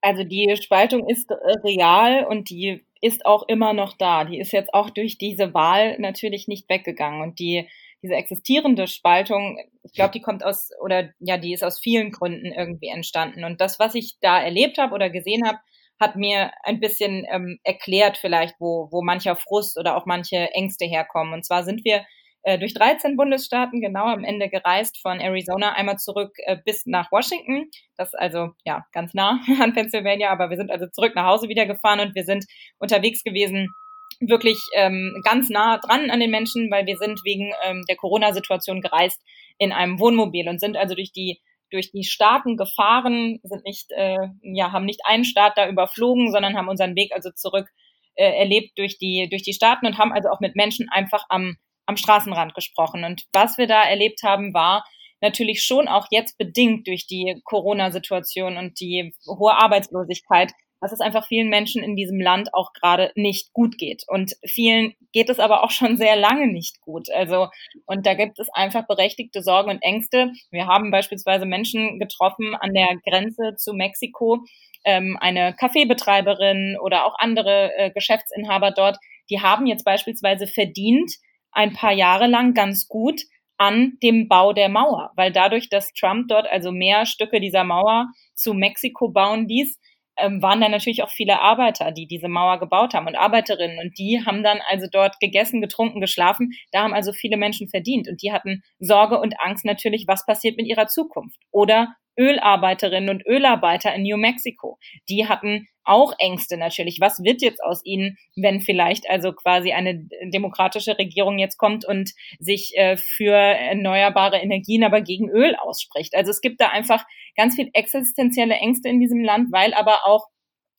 [0.00, 4.24] Also die Spaltung ist äh, real und die ist auch immer noch da.
[4.24, 7.22] Die ist jetzt auch durch diese Wahl natürlich nicht weggegangen.
[7.22, 7.68] Und die,
[8.02, 12.52] diese existierende Spaltung, ich glaube, die kommt aus, oder ja, die ist aus vielen Gründen
[12.52, 13.44] irgendwie entstanden.
[13.44, 15.58] Und das, was ich da erlebt habe oder gesehen habe,
[16.00, 20.84] hat mir ein bisschen ähm, erklärt vielleicht, wo, wo mancher Frust oder auch manche Ängste
[20.84, 21.32] herkommen.
[21.32, 22.04] Und zwar sind wir
[22.44, 27.10] äh, durch 13 Bundesstaaten genau am Ende gereist, von Arizona einmal zurück äh, bis nach
[27.10, 27.70] Washington.
[27.96, 31.48] Das ist also ja ganz nah an Pennsylvania, aber wir sind also zurück nach Hause
[31.48, 32.44] wieder gefahren und wir sind
[32.78, 33.74] unterwegs gewesen
[34.20, 38.80] wirklich ähm, ganz nah dran an den Menschen, weil wir sind wegen ähm, der Corona-Situation
[38.80, 39.20] gereist
[39.58, 44.28] in einem Wohnmobil und sind also durch die durch die Staaten gefahren, sind nicht, äh,
[44.42, 47.68] ja, haben nicht einen Staat da überflogen, sondern haben unseren Weg also zurück
[48.14, 51.56] äh, erlebt durch die, durch die Staaten und haben also auch mit Menschen einfach am,
[51.86, 53.04] am Straßenrand gesprochen.
[53.04, 54.84] Und was wir da erlebt haben, war
[55.20, 60.52] natürlich schon auch jetzt bedingt durch die Corona-Situation und die hohe Arbeitslosigkeit
[60.84, 64.04] dass es einfach vielen Menschen in diesem Land auch gerade nicht gut geht.
[64.06, 67.10] Und vielen geht es aber auch schon sehr lange nicht gut.
[67.10, 67.48] Also,
[67.86, 70.32] und da gibt es einfach berechtigte Sorgen und Ängste.
[70.50, 74.44] Wir haben beispielsweise Menschen getroffen an der Grenze zu Mexiko,
[74.84, 78.98] ähm, eine Kaffeebetreiberin oder auch andere äh, Geschäftsinhaber dort,
[79.30, 81.10] die haben jetzt beispielsweise verdient,
[81.54, 83.22] ein paar Jahre lang ganz gut
[83.56, 88.08] an dem Bau der Mauer, weil dadurch, dass Trump dort also mehr Stücke dieser Mauer
[88.34, 89.78] zu Mexiko bauen ließ,
[90.16, 93.78] ähm, waren da natürlich auch viele Arbeiter, die diese Mauer gebaut haben und Arbeiterinnen.
[93.78, 96.52] Und die haben dann also dort gegessen, getrunken, geschlafen.
[96.72, 98.08] Da haben also viele Menschen verdient.
[98.08, 101.38] Und die hatten Sorge und Angst natürlich, was passiert mit ihrer Zukunft.
[101.50, 104.78] Oder Ölarbeiterinnen und Ölarbeiter in New Mexico.
[105.08, 106.98] Die hatten auch Ängste natürlich.
[107.00, 112.12] Was wird jetzt aus ihnen, wenn vielleicht also quasi eine demokratische Regierung jetzt kommt und
[112.38, 116.14] sich äh, für erneuerbare Energien aber gegen Öl ausspricht?
[116.14, 117.04] Also es gibt da einfach
[117.36, 120.28] ganz viel existenzielle Ängste in diesem Land, weil aber auch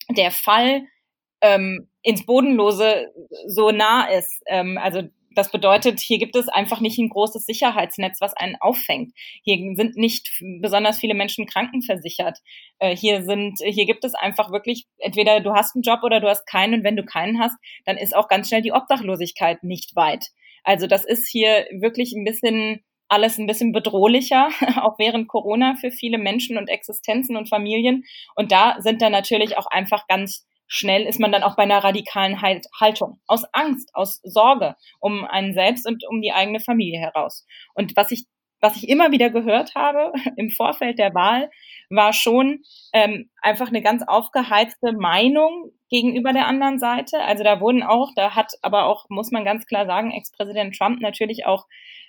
[0.10, 0.84] der Fall
[1.42, 3.12] ähm, ins Bodenlose
[3.48, 4.42] so nah ist.
[4.48, 5.04] Ähm, also
[5.36, 9.14] das bedeutet, hier gibt es einfach nicht ein großes Sicherheitsnetz, was einen auffängt.
[9.44, 10.30] Hier sind nicht
[10.62, 12.40] besonders viele Menschen krankenversichert.
[12.80, 16.28] Äh, hier sind, hier gibt es einfach wirklich, entweder du hast einen Job oder du
[16.28, 16.76] hast keinen.
[16.76, 20.26] Und wenn du keinen hast, dann ist auch ganz schnell die Obdachlosigkeit nicht weit.
[20.64, 24.50] Also das ist hier wirklich ein bisschen alles ein bisschen bedrohlicher,
[24.82, 28.04] auch während Corona für viele Menschen und Existenzen und Familien.
[28.36, 31.84] Und da sind dann natürlich auch einfach ganz schnell ist man dann auch bei einer
[31.84, 33.20] radikalen Haltung.
[33.28, 37.46] Aus Angst, aus Sorge um einen selbst und um die eigene Familie heraus.
[37.74, 38.26] Und was ich,
[38.62, 41.50] was ich immer wieder gehört habe im Vorfeld der Wahl,
[41.90, 47.22] war schon ähm, einfach eine ganz aufgeheizte Meinung gegenüber der anderen Seite.
[47.22, 51.00] Also da wurden auch, da hat aber auch, muss man ganz klar sagen, Ex-Präsident Trump
[51.00, 51.66] natürlich auch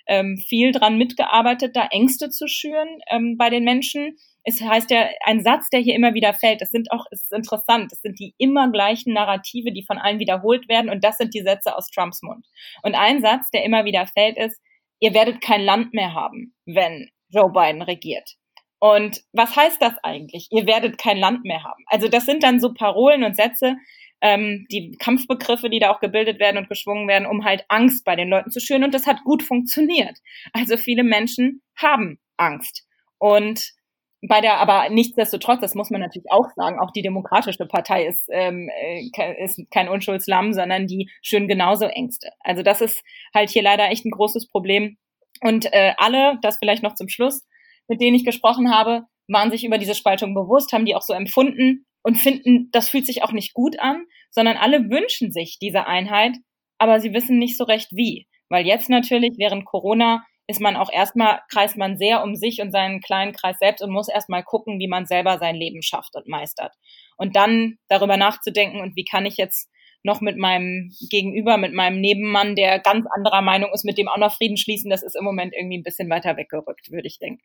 [0.07, 5.09] ähm, viel dran mitgearbeitet, da Ängste zu schüren ähm, bei den Menschen es heißt ja,
[5.25, 8.17] ein Satz, der hier immer wieder fällt, das sind auch, es ist interessant, das sind
[8.17, 11.89] die immer gleichen Narrative, die von allen wiederholt werden und das sind die Sätze aus
[11.89, 12.47] Trumps Mund.
[12.81, 14.61] Und ein Satz, der immer wieder fällt, ist,
[15.01, 18.35] ihr werdet kein Land mehr haben, wenn Joe Biden regiert.
[18.79, 20.47] Und was heißt das eigentlich?
[20.51, 21.83] Ihr werdet kein Land mehr haben.
[21.87, 23.75] Also das sind dann so Parolen und Sätze,
[24.21, 28.15] ähm, die Kampfbegriffe, die da auch gebildet werden und geschwungen werden, um halt Angst bei
[28.15, 28.85] den Leuten zu schüren.
[28.85, 30.17] Und das hat gut funktioniert.
[30.53, 32.87] Also viele Menschen haben Angst.
[33.17, 33.76] Und
[34.21, 38.27] bei der, aber nichtsdestotrotz, das muss man natürlich auch sagen, auch die Demokratische Partei ist,
[38.31, 42.29] ähm, äh, ist kein Unschuldslamm, sondern die schön genauso Ängste.
[42.39, 43.03] Also das ist
[43.33, 44.97] halt hier leider echt ein großes Problem.
[45.41, 47.45] Und äh, alle, das vielleicht noch zum Schluss,
[47.87, 51.13] mit denen ich gesprochen habe, waren sich über diese Spaltung bewusst, haben die auch so
[51.13, 55.85] empfunden und finden, das fühlt sich auch nicht gut an, sondern alle wünschen sich diese
[55.85, 56.35] Einheit,
[56.79, 58.27] aber sie wissen nicht so recht wie.
[58.49, 62.71] Weil jetzt natürlich während Corona ist man auch erstmal, kreist man sehr um sich und
[62.71, 66.27] seinen kleinen Kreis selbst und muss erstmal gucken, wie man selber sein Leben schafft und
[66.27, 66.73] meistert.
[67.17, 69.69] Und dann darüber nachzudenken, und wie kann ich jetzt
[70.03, 74.17] noch mit meinem Gegenüber, mit meinem Nebenmann, der ganz anderer Meinung ist, mit dem auch
[74.17, 77.43] noch Frieden schließen, das ist im Moment irgendwie ein bisschen weiter weggerückt, würde ich denken.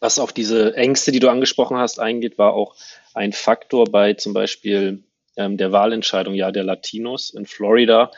[0.00, 2.74] Was auf diese Ängste, die du angesprochen hast, eingeht, war auch
[3.14, 5.04] ein Faktor bei zum Beispiel
[5.36, 8.10] ähm, der Wahlentscheidung ja der Latinos in Florida,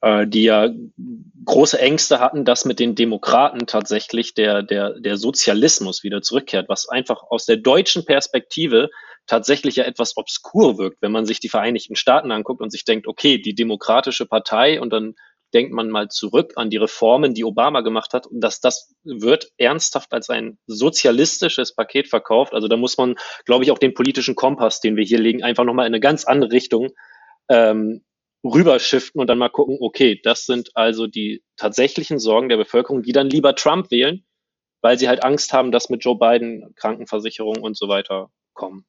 [0.00, 0.68] äh, die ja
[1.44, 6.88] große Ängste hatten, dass mit den Demokraten tatsächlich der, der, der Sozialismus wieder zurückkehrt, was
[6.88, 8.90] einfach aus der deutschen Perspektive
[9.26, 13.06] tatsächlich ja etwas obskur wirkt, wenn man sich die Vereinigten Staaten anguckt und sich denkt,
[13.06, 15.14] okay, die Demokratische Partei und dann
[15.54, 19.50] denkt man mal zurück an die Reformen, die Obama gemacht hat, und dass das wird
[19.56, 22.52] ernsthaft als ein sozialistisches Paket verkauft.
[22.52, 25.64] Also da muss man, glaube ich, auch den politischen Kompass, den wir hier legen, einfach
[25.64, 26.90] nochmal in eine ganz andere Richtung
[27.48, 28.02] ähm,
[28.44, 33.12] rüberschiften und dann mal gucken, okay, das sind also die tatsächlichen Sorgen der Bevölkerung, die
[33.12, 34.24] dann lieber Trump wählen,
[34.82, 38.86] weil sie halt Angst haben, dass mit Joe Biden Krankenversicherung und so weiter kommen.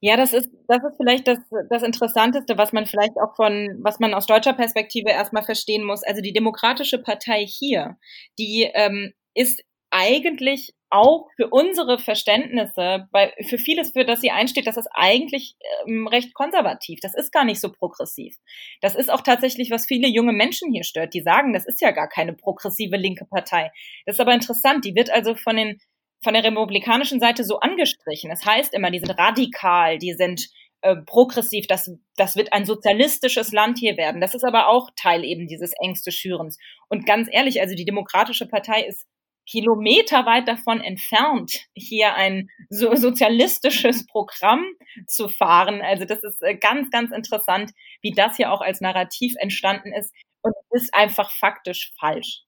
[0.00, 1.38] Ja, das ist, das ist vielleicht das,
[1.70, 6.02] das Interessanteste, was man vielleicht auch von, was man aus deutscher Perspektive erstmal verstehen muss.
[6.02, 7.96] Also die Demokratische Partei hier,
[8.38, 14.66] die ähm, ist eigentlich auch für unsere Verständnisse, bei, für vieles, für das sie einsteht,
[14.66, 17.00] das ist eigentlich ähm, recht konservativ.
[17.00, 18.36] Das ist gar nicht so progressiv.
[18.80, 21.12] Das ist auch tatsächlich, was viele junge Menschen hier stört.
[21.14, 23.72] Die sagen, das ist ja gar keine progressive linke Partei.
[24.04, 24.84] Das ist aber interessant.
[24.84, 25.80] Die wird also von den
[26.22, 28.30] von der republikanischen Seite so angestrichen.
[28.30, 30.48] Es das heißt immer, die sind radikal, die sind
[30.80, 34.20] äh, progressiv, das, das wird ein sozialistisches Land hier werden.
[34.20, 36.58] Das ist aber auch Teil eben dieses Ängste schürens.
[36.88, 39.06] Und ganz ehrlich, also die Demokratische Partei ist
[39.46, 44.64] kilometerweit davon entfernt, hier ein so sozialistisches Programm
[45.06, 45.80] zu fahren.
[45.82, 50.12] Also das ist äh, ganz, ganz interessant, wie das hier auch als Narrativ entstanden ist
[50.42, 52.42] und ist einfach faktisch falsch.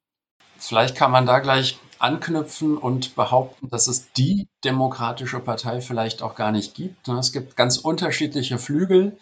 [0.59, 6.35] Vielleicht kann man da gleich anknüpfen und behaupten, dass es die Demokratische Partei vielleicht auch
[6.35, 7.07] gar nicht gibt.
[7.07, 7.19] Ne?
[7.19, 9.19] Es gibt ganz unterschiedliche Flügel.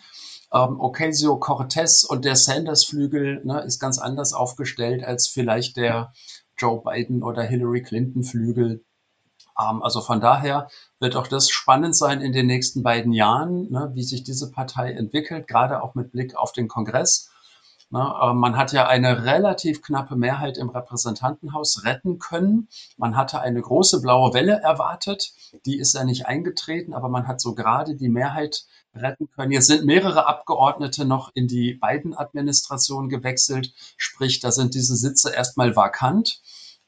[0.52, 6.12] Ähm, Ocasio-Cortez und der Sanders-Flügel ne, ist ganz anders aufgestellt als vielleicht der
[6.58, 8.84] Joe Biden oder Hillary Clinton Flügel.
[9.58, 13.90] Ähm, also von daher wird auch das spannend sein in den nächsten beiden Jahren, ne,
[13.94, 17.30] wie sich diese Partei entwickelt, gerade auch mit Blick auf den Kongress.
[17.88, 22.68] Ne, äh, man hat ja eine relativ knappe Mehrheit im Repräsentantenhaus retten können.
[22.96, 25.32] Man hatte eine große blaue Welle erwartet.
[25.66, 29.52] Die ist ja nicht eingetreten, aber man hat so gerade die Mehrheit retten können.
[29.52, 33.72] Jetzt sind mehrere Abgeordnete noch in die beiden Administrationen gewechselt.
[33.96, 36.40] Sprich, da sind diese Sitze erstmal vakant.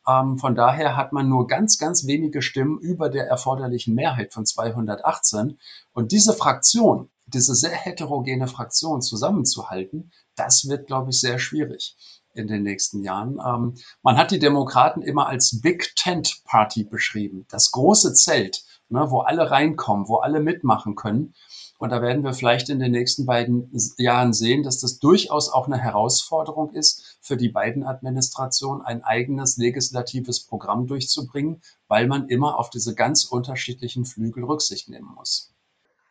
[0.09, 4.47] Ähm, von daher hat man nur ganz, ganz wenige Stimmen über der erforderlichen Mehrheit von
[4.47, 5.59] 218.
[5.93, 11.97] Und diese Fraktion, diese sehr heterogene Fraktion zusammenzuhalten, das wird, glaube ich, sehr schwierig
[12.39, 13.39] in den nächsten Jahren.
[13.45, 19.11] Ähm, man hat die Demokraten immer als Big Tent Party beschrieben, das große Zelt, ne,
[19.11, 21.35] wo alle reinkommen, wo alle mitmachen können.
[21.79, 25.67] Und da werden wir vielleicht in den nächsten beiden Jahren sehen, dass das durchaus auch
[25.69, 32.59] eine Herausforderung ist, für die beiden Administrationen ein eigenes legislatives Programm durchzubringen, weil man immer
[32.59, 35.53] auf diese ganz unterschiedlichen Flügel Rücksicht nehmen muss.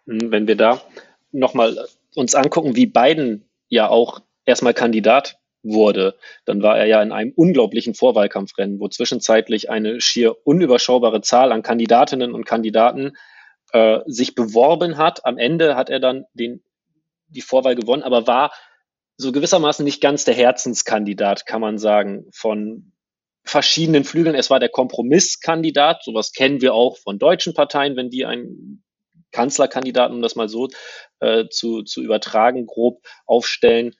[0.05, 0.81] Wenn wir da
[1.33, 1.85] nochmal
[2.15, 5.37] uns angucken, wie Biden ja auch erstmal Kandidat
[5.73, 11.51] wurde, dann war er ja in einem unglaublichen Vorwahlkampfrennen, wo zwischenzeitlich eine schier unüberschaubare Zahl
[11.51, 13.13] an Kandidatinnen und Kandidaten
[13.73, 15.25] äh, sich beworben hat.
[15.25, 16.63] Am Ende hat er dann den,
[17.27, 18.51] die Vorwahl gewonnen, aber war
[19.17, 22.93] so gewissermaßen nicht ganz der Herzenskandidat, kann man sagen, von
[23.43, 24.35] verschiedenen Flügeln.
[24.35, 26.03] Es war der Kompromisskandidat.
[26.03, 28.83] Sowas kennen wir auch von deutschen Parteien, wenn die einen
[29.31, 30.69] Kanzlerkandidaten, um das mal so
[31.19, 33.95] äh, zu, zu übertragen, grob aufstellen,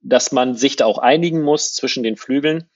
[0.00, 2.68] dass man sich da auch einigen muss zwischen den Flügeln.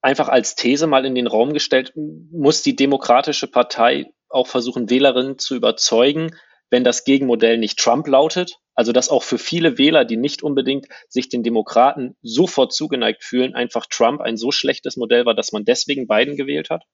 [0.00, 5.38] Einfach als These mal in den Raum gestellt, muss die Demokratische Partei auch versuchen, Wählerinnen
[5.38, 6.36] zu überzeugen,
[6.70, 8.58] wenn das Gegenmodell nicht Trump lautet.
[8.74, 13.54] Also dass auch für viele Wähler, die nicht unbedingt sich den Demokraten sofort zugeneigt fühlen,
[13.54, 16.84] einfach Trump ein so schlechtes Modell war, dass man deswegen Biden gewählt hat?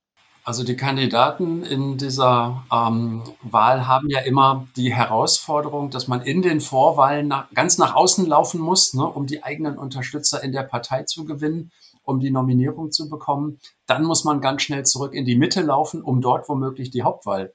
[0.43, 6.41] Also die Kandidaten in dieser ähm, Wahl haben ja immer die Herausforderung, dass man in
[6.41, 10.63] den Vorwahlen nach, ganz nach außen laufen muss, ne, um die eigenen Unterstützer in der
[10.63, 11.71] Partei zu gewinnen,
[12.05, 13.59] um die Nominierung zu bekommen.
[13.87, 17.53] Dann muss man ganz schnell zurück in die Mitte laufen, um dort womöglich die Hauptwahl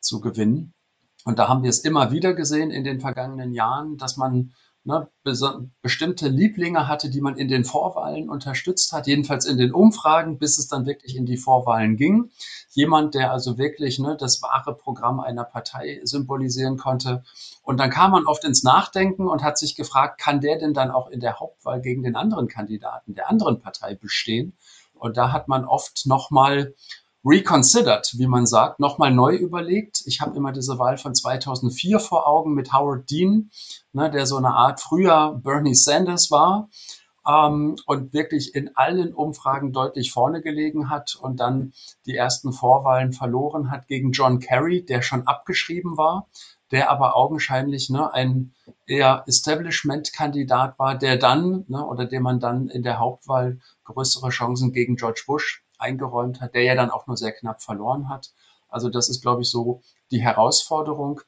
[0.00, 0.74] zu gewinnen.
[1.24, 4.52] Und da haben wir es immer wieder gesehen in den vergangenen Jahren, dass man
[4.86, 5.08] ne,
[5.82, 10.58] bestimmte Lieblinge hatte, die man in den Vorwahlen unterstützt hat, jedenfalls in den Umfragen, bis
[10.58, 12.30] es dann wirklich in die Vorwahlen ging.
[12.70, 17.24] Jemand, der also wirklich ne, das wahre Programm einer Partei symbolisieren konnte.
[17.62, 20.90] Und dann kam man oft ins Nachdenken und hat sich gefragt, kann der denn dann
[20.90, 24.56] auch in der Hauptwahl gegen den anderen Kandidaten der anderen Partei bestehen?
[24.94, 26.74] Und da hat man oft nochmal
[27.26, 30.02] reconsidered, wie man sagt, nochmal neu überlegt.
[30.06, 33.50] Ich habe immer diese Wahl von 2004 vor Augen mit Howard Dean,
[33.92, 36.68] ne, der so eine Art früher Bernie Sanders war
[37.26, 41.72] ähm, und wirklich in allen Umfragen deutlich vorne gelegen hat und dann
[42.06, 46.28] die ersten Vorwahlen verloren hat gegen John Kerry, der schon abgeschrieben war,
[46.70, 48.54] der aber augenscheinlich ne, ein
[48.86, 54.72] eher Establishment-Kandidat war, der dann ne, oder dem man dann in der Hauptwahl größere Chancen
[54.72, 58.32] gegen George Bush eingeräumt hat, der ja dann auch nur sehr knapp verloren hat.
[58.68, 61.20] Also das ist, glaube ich, so die Herausforderung.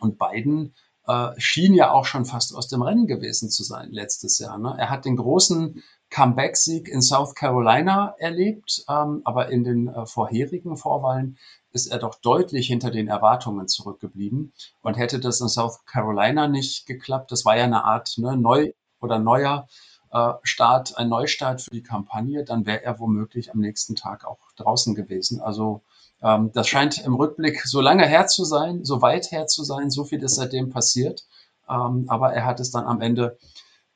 [0.00, 0.74] Und Biden
[1.06, 4.58] äh, schien ja auch schon fast aus dem Rennen gewesen zu sein letztes Jahr.
[4.58, 4.74] Ne?
[4.78, 10.76] Er hat den großen Comeback-Sieg in South Carolina erlebt, ähm, aber in den äh, vorherigen
[10.76, 11.38] Vorwahlen
[11.72, 14.52] ist er doch deutlich hinter den Erwartungen zurückgeblieben.
[14.80, 18.72] Und hätte das in South Carolina nicht geklappt, das war ja eine Art ne, neu
[19.00, 19.66] oder neuer
[20.42, 24.94] Start, ein Neustart für die Kampagne, dann wäre er womöglich am nächsten Tag auch draußen
[24.94, 25.40] gewesen.
[25.40, 25.82] Also
[26.22, 29.90] Ähm, das scheint im Rückblick so lange her zu sein, so weit her zu sein,
[29.90, 31.24] so viel ist seitdem passiert.
[31.68, 33.36] Ähm, aber er hat es dann am Ende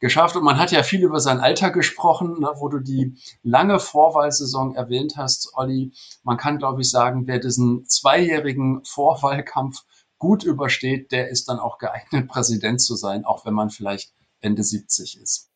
[0.01, 0.37] geschafft.
[0.37, 4.75] Und man hat ja viel über sein Alter gesprochen, ne, wo du die lange Vorwahlsaison
[4.75, 5.93] erwähnt hast, Olli.
[6.23, 9.85] Man kann, glaube ich, sagen, wer diesen zweijährigen Vorwahlkampf
[10.19, 14.63] gut übersteht, der ist dann auch geeignet, Präsident zu sein, auch wenn man vielleicht Ende
[14.63, 15.51] 70 ist.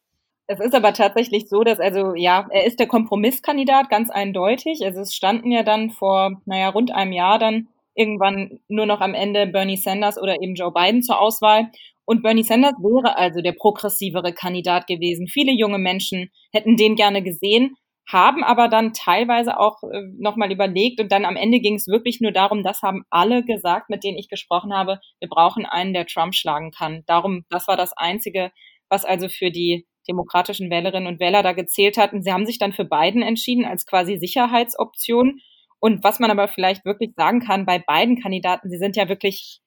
[0.49, 4.85] Es ist aber tatsächlich so, dass also, ja, er ist der Kompromisskandidat, ganz eindeutig.
[4.85, 9.15] Also es standen ja dann vor, naja, rund einem Jahr dann irgendwann nur noch am
[9.15, 11.71] Ende Bernie Sanders oder eben Joe Biden zur Auswahl.
[12.05, 15.29] Und Bernie Sanders wäre also der progressivere Kandidat gewesen.
[15.29, 17.77] Viele junge Menschen hätten den gerne gesehen,
[18.07, 22.21] haben aber dann teilweise auch äh, nochmal überlegt und dann am Ende ging es wirklich
[22.21, 26.07] nur darum, das haben alle gesagt, mit denen ich gesprochen habe, wir brauchen einen, der
[26.07, 27.05] Trump schlagen kann.
[27.07, 28.51] Darum, das war das Einzige,
[28.89, 32.23] was also für die demokratischen Wählerinnen und Wähler da gezählt hatten.
[32.23, 35.41] Sie haben sich dann für Biden entschieden als quasi Sicherheitsoption.
[35.81, 39.61] Und was man aber vielleicht wirklich sagen kann bei beiden Kandidaten, sie sind ja wirklich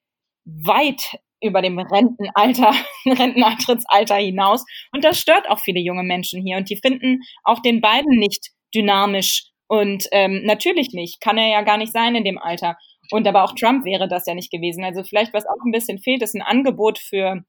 [0.46, 1.02] weit
[1.42, 2.74] über dem Rentenalter,
[3.06, 4.66] Renteneintrittsalter hinaus.
[4.94, 6.58] Und das stört auch viele junge Menschen hier.
[6.58, 9.50] Und die finden auch den beiden nicht dynamisch.
[9.68, 11.22] Und ähm, natürlich nicht.
[11.22, 12.78] Kann er ja gar nicht sein in dem Alter.
[13.12, 14.84] Und aber auch Trump wäre das ja nicht gewesen.
[14.84, 17.44] Also vielleicht, was auch ein bisschen fehlt, ist ein Angebot für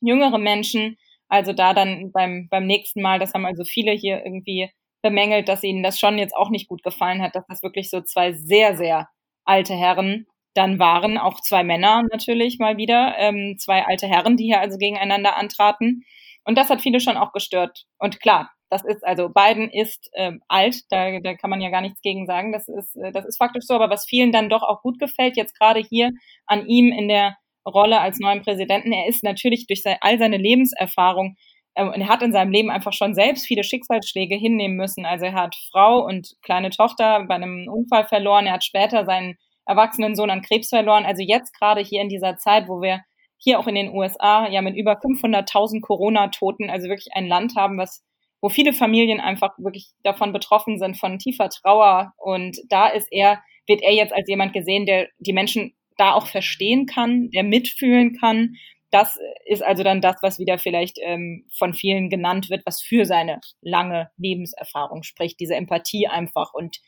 [0.00, 0.96] jüngere Menschen.
[1.28, 4.70] Also da dann beim, beim nächsten Mal, das haben also viele hier irgendwie
[5.02, 8.00] bemängelt, dass ihnen das schon jetzt auch nicht gut gefallen hat, dass das wirklich so
[8.00, 9.08] zwei sehr, sehr
[9.44, 10.26] alte Herren
[10.58, 14.76] dann waren auch zwei Männer natürlich mal wieder, ähm, zwei alte Herren, die hier also
[14.76, 16.04] gegeneinander antraten.
[16.44, 17.84] Und das hat viele schon auch gestört.
[17.98, 21.80] Und klar, das ist also Biden ist äh, alt, da, da kann man ja gar
[21.80, 22.52] nichts gegen sagen.
[22.52, 23.74] Das ist äh, das ist faktisch so.
[23.74, 26.10] Aber was vielen dann doch auch gut gefällt, jetzt gerade hier
[26.46, 30.36] an ihm in der Rolle als neuen Präsidenten, er ist natürlich durch sein, all seine
[30.36, 31.36] Lebenserfahrung
[31.74, 35.06] äh, und er hat in seinem Leben einfach schon selbst viele Schicksalsschläge hinnehmen müssen.
[35.06, 38.46] Also er hat Frau und kleine Tochter bei einem Unfall verloren.
[38.46, 41.04] Er hat später seinen erwachsenen Sohn an Krebs verloren.
[41.04, 43.02] Also jetzt gerade hier in dieser Zeit, wo wir
[43.36, 47.78] hier auch in den USA ja mit über 500.000 Corona-Toten, also wirklich ein Land haben,
[47.78, 48.02] was
[48.40, 52.12] wo viele Familien einfach wirklich davon betroffen sind, von tiefer Trauer.
[52.16, 56.26] Und da ist er, wird er jetzt als jemand gesehen, der die Menschen da auch
[56.26, 58.56] verstehen kann, der mitfühlen kann.
[58.90, 63.04] Das ist also dann das, was wieder vielleicht ähm, von vielen genannt wird, was für
[63.04, 66.78] seine lange Lebenserfahrung spricht, diese Empathie einfach und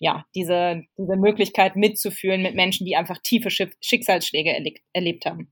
[0.00, 5.50] ja, diese, diese Möglichkeit mitzufühlen mit Menschen, die einfach tiefe Schicksalsschläge erlebt, erlebt haben.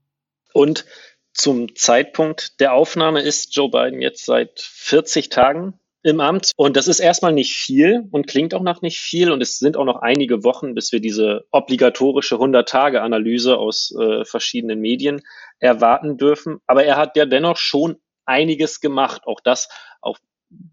[0.52, 0.84] Und
[1.32, 6.52] zum Zeitpunkt der Aufnahme ist Joe Biden jetzt seit 40 Tagen im Amt.
[6.56, 9.30] Und das ist erstmal nicht viel und klingt auch nach nicht viel.
[9.30, 14.80] Und es sind auch noch einige Wochen, bis wir diese obligatorische 100-Tage-Analyse aus äh, verschiedenen
[14.80, 15.22] Medien
[15.58, 16.60] erwarten dürfen.
[16.66, 19.22] Aber er hat ja dennoch schon einiges gemacht.
[19.26, 19.68] Auch das,
[20.00, 20.18] auch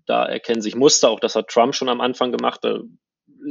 [0.05, 1.09] da erkennen sich Muster.
[1.09, 2.59] Auch das hat Trump schon am Anfang gemacht.
[2.63, 2.79] Da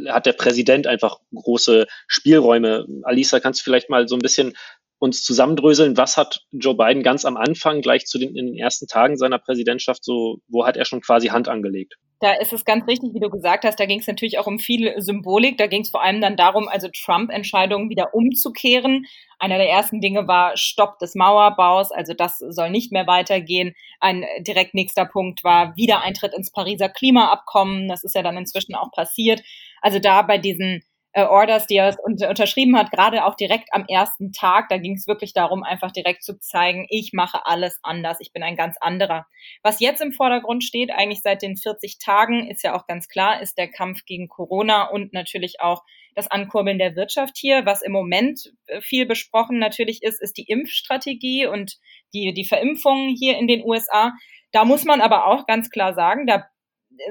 [0.09, 2.87] hat der Präsident einfach große Spielräume.
[3.03, 4.55] Alisa, kannst du vielleicht mal so ein bisschen
[5.03, 8.87] uns zusammendröseln, was hat Joe Biden ganz am Anfang, gleich zu den, in den ersten
[8.87, 11.97] Tagen seiner Präsidentschaft, so, wo hat er schon quasi Hand angelegt?
[12.21, 14.61] Da ist es ganz richtig, wie du gesagt hast, da ging es natürlich auch um
[14.61, 15.59] viel Symbolik.
[15.59, 19.07] Da ging es vor allem dann darum, also Trump-Entscheidungen wieder umzukehren.
[19.41, 23.75] Einer der ersten Dinge war Stopp des Mauerbaus, also das soll nicht mehr weitergehen.
[23.99, 27.89] Ein direkt nächster Punkt war Wiedereintritt ins Pariser Klimaabkommen.
[27.89, 29.43] Das ist ja dann inzwischen auch passiert.
[29.81, 34.33] Also da bei diesen äh, Orders, die er unterschrieben hat, gerade auch direkt am ersten
[34.33, 34.69] Tag.
[34.69, 38.43] Da ging es wirklich darum, einfach direkt zu zeigen, ich mache alles anders, ich bin
[38.43, 39.27] ein ganz anderer.
[39.63, 43.41] Was jetzt im Vordergrund steht, eigentlich seit den 40 Tagen, ist ja auch ganz klar,
[43.43, 45.83] ist der Kampf gegen Corona und natürlich auch
[46.15, 47.67] das Ankurbeln der Wirtschaft hier.
[47.67, 51.79] Was im Moment äh, viel besprochen natürlich ist, ist die Impfstrategie und
[52.15, 54.13] die, die Verimpfungen hier in den USA.
[54.51, 56.47] Da muss man aber auch ganz klar sagen, da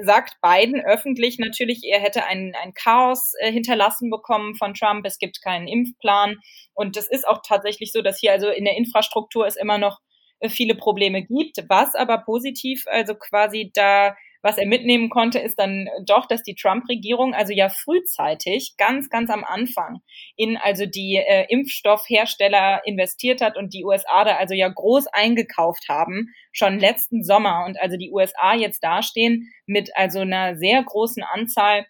[0.02, 5.04] sagt Biden öffentlich natürlich, er hätte ein, ein Chaos äh, hinterlassen bekommen von Trump.
[5.06, 6.36] Es gibt keinen Impfplan.
[6.74, 10.00] Und es ist auch tatsächlich so, dass hier also in der Infrastruktur es immer noch
[10.40, 11.58] äh, viele Probleme gibt.
[11.68, 16.54] Was aber positiv, also quasi da was er mitnehmen konnte, ist dann doch, dass die
[16.54, 20.00] Trump-Regierung also ja frühzeitig, ganz, ganz am Anfang,
[20.36, 25.88] in also die äh, Impfstoffhersteller investiert hat und die USA da also ja groß eingekauft
[25.88, 31.22] haben, schon letzten Sommer und also die USA jetzt dastehen mit also einer sehr großen
[31.22, 31.86] Anzahl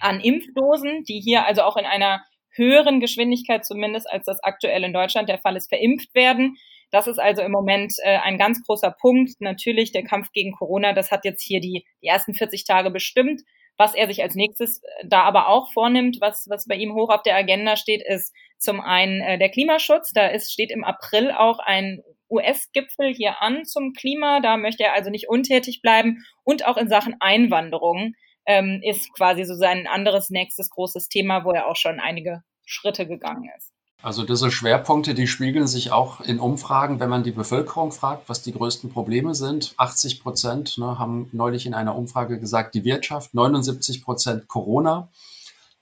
[0.00, 4.92] an Impfdosen, die hier also auch in einer höheren Geschwindigkeit zumindest als das aktuell in
[4.92, 6.56] Deutschland der Fall ist, verimpft werden.
[6.94, 9.40] Das ist also im Moment äh, ein ganz großer Punkt.
[9.40, 13.42] Natürlich der Kampf gegen Corona, das hat jetzt hier die, die ersten 40 Tage bestimmt.
[13.76, 17.10] Was er sich als nächstes äh, da aber auch vornimmt, was, was bei ihm hoch
[17.10, 20.12] auf der Agenda steht, ist zum einen äh, der Klimaschutz.
[20.12, 22.00] Da ist, steht im April auch ein
[22.30, 24.38] US-Gipfel hier an zum Klima.
[24.38, 26.24] Da möchte er also nicht untätig bleiben.
[26.44, 28.14] Und auch in Sachen Einwanderung
[28.46, 33.08] ähm, ist quasi so sein anderes nächstes großes Thema, wo er auch schon einige Schritte
[33.08, 33.73] gegangen ist.
[34.04, 38.42] Also diese Schwerpunkte, die spiegeln sich auch in Umfragen, wenn man die Bevölkerung fragt, was
[38.42, 39.72] die größten Probleme sind.
[39.78, 45.08] 80 Prozent ne, haben neulich in einer Umfrage gesagt, die Wirtschaft, 79 Prozent Corona.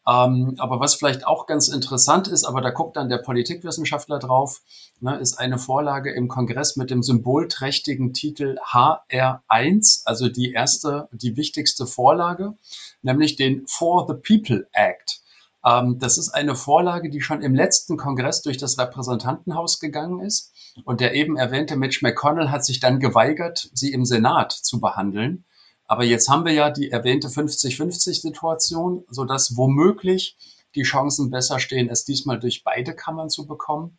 [0.07, 4.63] Ähm, aber was vielleicht auch ganz interessant ist, aber da guckt dann der Politikwissenschaftler drauf,
[5.01, 11.37] ne, ist eine Vorlage im Kongress mit dem symbolträchtigen Titel HR1, also die erste, die
[11.37, 12.55] wichtigste Vorlage,
[13.03, 15.22] nämlich den For the People Act.
[15.65, 20.53] Ähm, das ist eine Vorlage, die schon im letzten Kongress durch das Repräsentantenhaus gegangen ist.
[20.85, 25.45] Und der eben erwähnte Mitch McConnell hat sich dann geweigert, sie im Senat zu behandeln.
[25.87, 30.37] Aber jetzt haben wir ja die erwähnte 50-50-Situation, sodass womöglich
[30.75, 33.99] die Chancen besser stehen, es diesmal durch beide Kammern zu bekommen.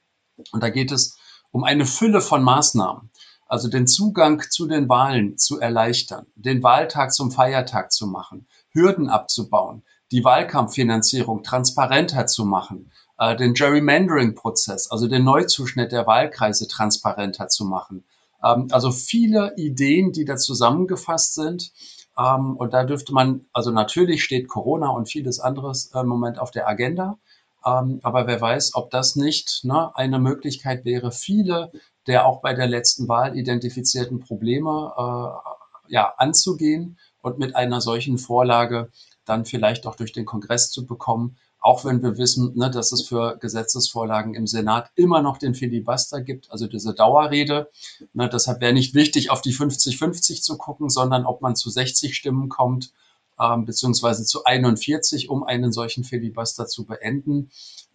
[0.51, 1.17] Und da geht es
[1.51, 3.11] um eine Fülle von Maßnahmen.
[3.45, 9.09] Also den Zugang zu den Wahlen zu erleichtern, den Wahltag zum Feiertag zu machen, Hürden
[9.09, 9.83] abzubauen,
[10.13, 17.65] die Wahlkampffinanzierung transparenter zu machen, äh, den Gerrymandering-Prozess, also den Neuzuschnitt der Wahlkreise transparenter zu
[17.65, 18.05] machen.
[18.43, 21.71] Ähm, also viele Ideen, die da zusammengefasst sind.
[22.15, 26.37] Ähm, und da dürfte man, also natürlich steht Corona und vieles anderes äh, im Moment
[26.37, 27.17] auf der Agenda.
[27.65, 31.71] Ähm, aber wer weiß, ob das nicht ne, eine Möglichkeit wäre, viele
[32.05, 38.17] der auch bei der letzten Wahl identifizierten Probleme äh, ja, anzugehen und mit einer solchen
[38.17, 38.91] Vorlage
[39.25, 43.07] dann vielleicht auch durch den Kongress zu bekommen, auch wenn wir wissen, ne, dass es
[43.07, 47.69] für Gesetzesvorlagen im Senat immer noch den Filibuster gibt, also diese Dauerrede.
[48.13, 52.15] Ne, deshalb wäre nicht wichtig, auf die 50-50 zu gucken, sondern ob man zu 60
[52.15, 52.91] Stimmen kommt,
[53.39, 57.49] ähm, beziehungsweise zu 41, um einen solchen Filibuster zu beenden.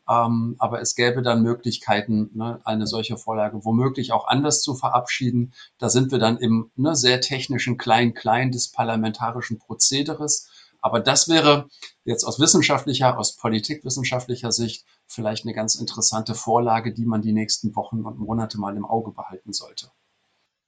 [0.08, 5.52] Ähm, aber es gäbe dann Möglichkeiten, ne, eine solche Vorlage womöglich auch anders zu verabschieden.
[5.76, 10.48] Da sind wir dann im ne, sehr technischen Klein-Klein des parlamentarischen Prozederes.
[10.80, 11.68] Aber das wäre
[12.04, 17.74] jetzt aus wissenschaftlicher, aus politikwissenschaftlicher Sicht vielleicht eine ganz interessante Vorlage, die man die nächsten
[17.74, 19.90] Wochen und Monate mal im Auge behalten sollte.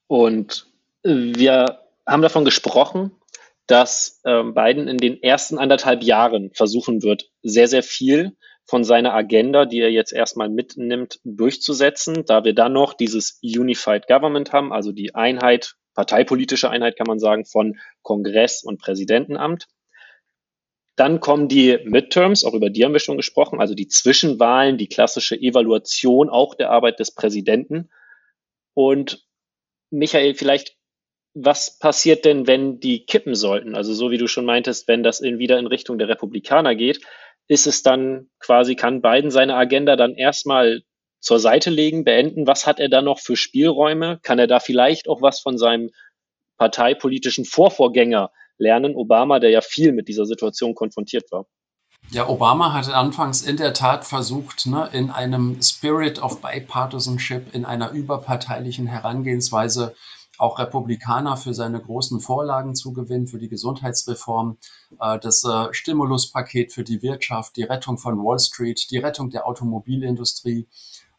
[0.06, 0.66] Und
[1.02, 3.12] wir haben davon gesprochen,
[3.66, 9.14] dass äh, Biden in den ersten anderthalb Jahren versuchen wird, sehr, sehr viel von seiner
[9.14, 14.72] Agenda, die er jetzt erstmal mitnimmt, durchzusetzen, da wir dann noch dieses Unified Government haben,
[14.72, 19.66] also die Einheit, parteipolitische Einheit kann man sagen, von Kongress und Präsidentenamt.
[20.96, 24.88] Dann kommen die Midterms, auch über die haben wir schon gesprochen, also die Zwischenwahlen, die
[24.88, 27.90] klassische Evaluation auch der Arbeit des Präsidenten.
[28.74, 29.26] Und
[29.90, 30.76] Michael, vielleicht,
[31.34, 33.74] was passiert denn, wenn die kippen sollten?
[33.74, 37.00] Also so wie du schon meintest, wenn das in, wieder in Richtung der Republikaner geht,
[37.48, 40.82] ist es dann quasi, kann Biden seine Agenda dann erstmal
[41.20, 42.46] zur Seite legen, beenden?
[42.46, 44.20] Was hat er dann noch für Spielräume?
[44.22, 45.90] Kann er da vielleicht auch was von seinem
[46.58, 48.30] parteipolitischen Vorvorgänger
[48.60, 48.94] lernen.
[48.94, 51.46] Obama, der ja viel mit dieser Situation konfrontiert war.
[52.10, 57.64] Ja, Obama hatte anfangs in der Tat versucht, ne, in einem Spirit of Bipartisanship, in
[57.64, 59.94] einer überparteilichen Herangehensweise
[60.40, 64.56] auch Republikaner für seine großen Vorlagen zu gewinnen, für die Gesundheitsreform,
[64.98, 69.46] äh, das äh, Stimuluspaket für die Wirtschaft, die Rettung von Wall Street, die Rettung der
[69.46, 70.66] Automobilindustrie.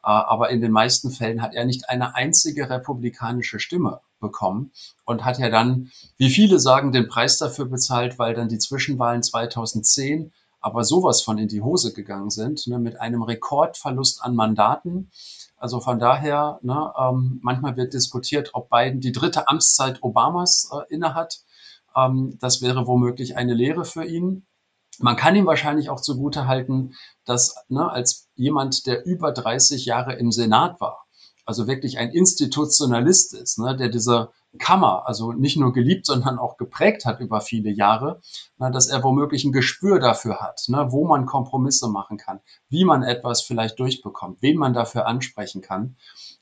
[0.03, 4.71] Äh, aber in den meisten Fällen hat er nicht eine einzige republikanische Stimme bekommen
[5.05, 9.23] und hat ja dann, wie viele sagen, den Preis dafür bezahlt, weil dann die Zwischenwahlen
[9.23, 10.31] 2010
[10.61, 15.11] aber sowas von in die Hose gegangen sind, ne, mit einem Rekordverlust an Mandaten.
[15.57, 20.93] Also von daher, ne, ähm, manchmal wird diskutiert, ob Biden die dritte Amtszeit Obamas äh,
[20.93, 21.41] innehat.
[21.95, 24.45] Ähm, das wäre womöglich eine Lehre für ihn.
[24.99, 30.13] Man kann ihm wahrscheinlich auch zugute halten, dass ne, als jemand, der über 30 Jahre
[30.13, 31.05] im Senat war,
[31.45, 36.57] also wirklich ein Institutionalist ist, ne, der diese Kammer, also nicht nur geliebt, sondern auch
[36.57, 38.21] geprägt hat über viele Jahre,
[38.57, 42.85] ne, dass er womöglich ein Gespür dafür hat, ne, wo man Kompromisse machen kann, wie
[42.85, 45.95] man etwas vielleicht durchbekommt, wen man dafür ansprechen kann.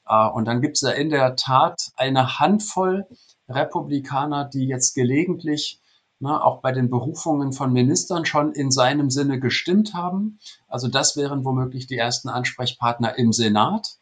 [0.08, 3.06] Äh, und dann gibt es ja in der Tat eine Handvoll
[3.48, 5.82] Republikaner, die jetzt gelegentlich
[6.20, 10.40] ne, auch bei den Berufungen von Ministern schon in seinem Sinne gestimmt haben.
[10.68, 13.98] Also das wären womöglich die ersten Ansprechpartner im Senat.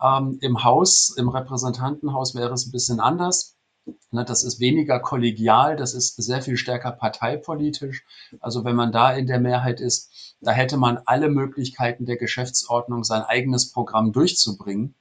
[0.00, 3.56] Ähm, Im Haus, im Repräsentantenhaus wäre es ein bisschen anders.
[4.10, 8.04] Ne, das ist weniger kollegial, das ist sehr viel stärker parteipolitisch.
[8.40, 13.02] Also wenn man da in der Mehrheit ist, da hätte man alle Möglichkeiten der Geschäftsordnung,
[13.02, 14.94] sein eigenes Programm durchzubringen.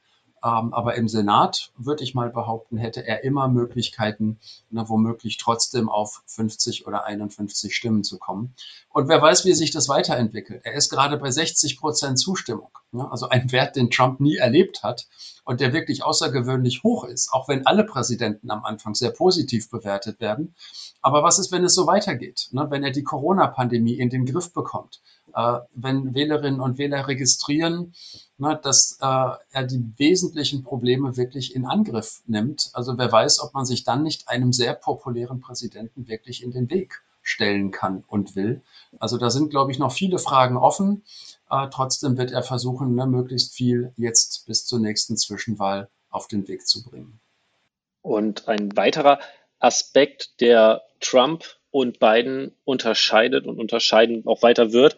[0.43, 5.89] Ähm, aber im Senat, würde ich mal behaupten, hätte er immer Möglichkeiten, na, womöglich trotzdem
[5.89, 8.53] auf 50 oder 51 Stimmen zu kommen.
[8.89, 10.61] Und wer weiß, wie sich das weiterentwickelt.
[10.63, 12.69] Er ist gerade bei 60 Prozent Zustimmung.
[12.91, 13.09] Ne?
[13.09, 15.07] Also ein Wert, den Trump nie erlebt hat
[15.43, 20.19] und der wirklich außergewöhnlich hoch ist, auch wenn alle Präsidenten am Anfang sehr positiv bewertet
[20.19, 20.55] werden.
[21.01, 22.49] Aber was ist, wenn es so weitergeht?
[22.51, 22.67] Ne?
[22.69, 25.01] Wenn er die Corona-Pandemie in den Griff bekommt?
[25.37, 27.93] Äh, wenn Wählerinnen und Wähler registrieren,
[28.39, 32.71] ne, dass äh, er die wesentlichen Probleme wirklich in Angriff nimmt.
[32.73, 36.71] Also wer weiß, ob man sich dann nicht einem sehr populären Präsidenten wirklich in den
[36.71, 38.63] Weg stellen kann und will.
[38.97, 41.03] Also da sind, glaube ich, noch viele Fragen offen.
[41.51, 46.47] Äh, trotzdem wird er versuchen, ne, möglichst viel jetzt bis zur nächsten Zwischenwahl auf den
[46.47, 47.19] Weg zu bringen.
[48.01, 49.19] Und ein weiterer
[49.59, 54.97] Aspekt, der Trump und Biden unterscheidet und unterscheiden auch weiter wird,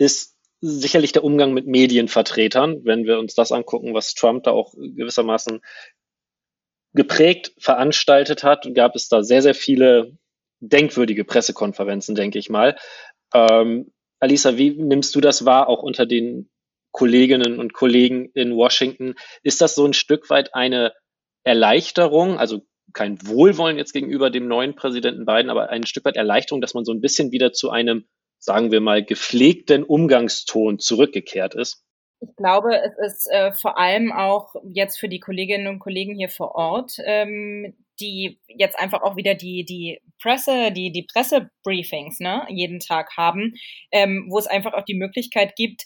[0.00, 4.72] ist sicherlich der Umgang mit Medienvertretern, wenn wir uns das angucken, was Trump da auch
[4.72, 5.60] gewissermaßen
[6.94, 10.16] geprägt veranstaltet hat, gab es da sehr, sehr viele
[10.60, 12.76] denkwürdige Pressekonferenzen, denke ich mal.
[13.34, 16.50] Ähm, Alisa, wie nimmst du das wahr, auch unter den
[16.92, 19.14] Kolleginnen und Kollegen in Washington?
[19.42, 20.92] Ist das so ein Stück weit eine
[21.44, 26.60] Erleichterung, also kein Wohlwollen jetzt gegenüber dem neuen Präsidenten Biden, aber ein Stück weit Erleichterung,
[26.60, 28.06] dass man so ein bisschen wieder zu einem
[28.40, 31.84] sagen wir mal, gepflegten Umgangston zurückgekehrt ist?
[32.20, 36.28] Ich glaube, es ist äh, vor allem auch jetzt für die Kolleginnen und Kollegen hier
[36.28, 42.46] vor Ort, ähm, die jetzt einfach auch wieder die, die Presse, die, die Pressebriefings ne,
[42.48, 43.54] jeden Tag haben,
[43.92, 45.84] ähm, wo es einfach auch die Möglichkeit gibt,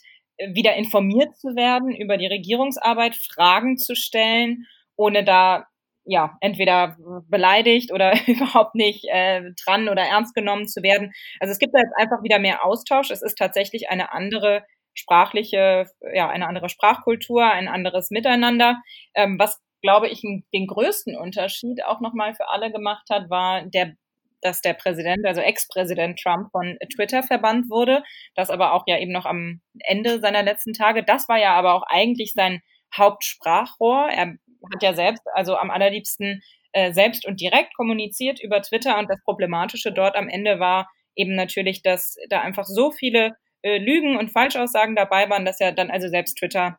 [0.53, 4.65] wieder informiert zu werden über die Regierungsarbeit, Fragen zu stellen,
[4.97, 5.67] ohne da
[6.05, 6.97] ja, entweder
[7.27, 11.11] beleidigt oder überhaupt nicht äh, dran oder ernst genommen zu werden.
[11.39, 13.11] Also es gibt da jetzt einfach wieder mehr Austausch.
[13.11, 18.81] Es ist tatsächlich eine andere sprachliche, ja, eine andere Sprachkultur, ein anderes Miteinander.
[19.13, 23.95] Ähm, was, glaube ich, den größten Unterschied auch nochmal für alle gemacht hat, war der
[24.41, 28.03] dass der Präsident, also Ex-Präsident Trump von Twitter verbannt wurde,
[28.35, 31.03] das aber auch ja eben noch am Ende seiner letzten Tage.
[31.03, 32.61] Das war ja aber auch eigentlich sein
[32.95, 34.07] Hauptsprachrohr.
[34.11, 34.35] Er
[34.73, 36.41] hat ja selbst, also am allerliebsten
[36.73, 41.35] äh, selbst und direkt kommuniziert über Twitter und das Problematische dort am Ende war eben
[41.35, 45.89] natürlich, dass da einfach so viele äh, Lügen und Falschaussagen dabei waren, dass er dann
[45.89, 46.77] also selbst Twitter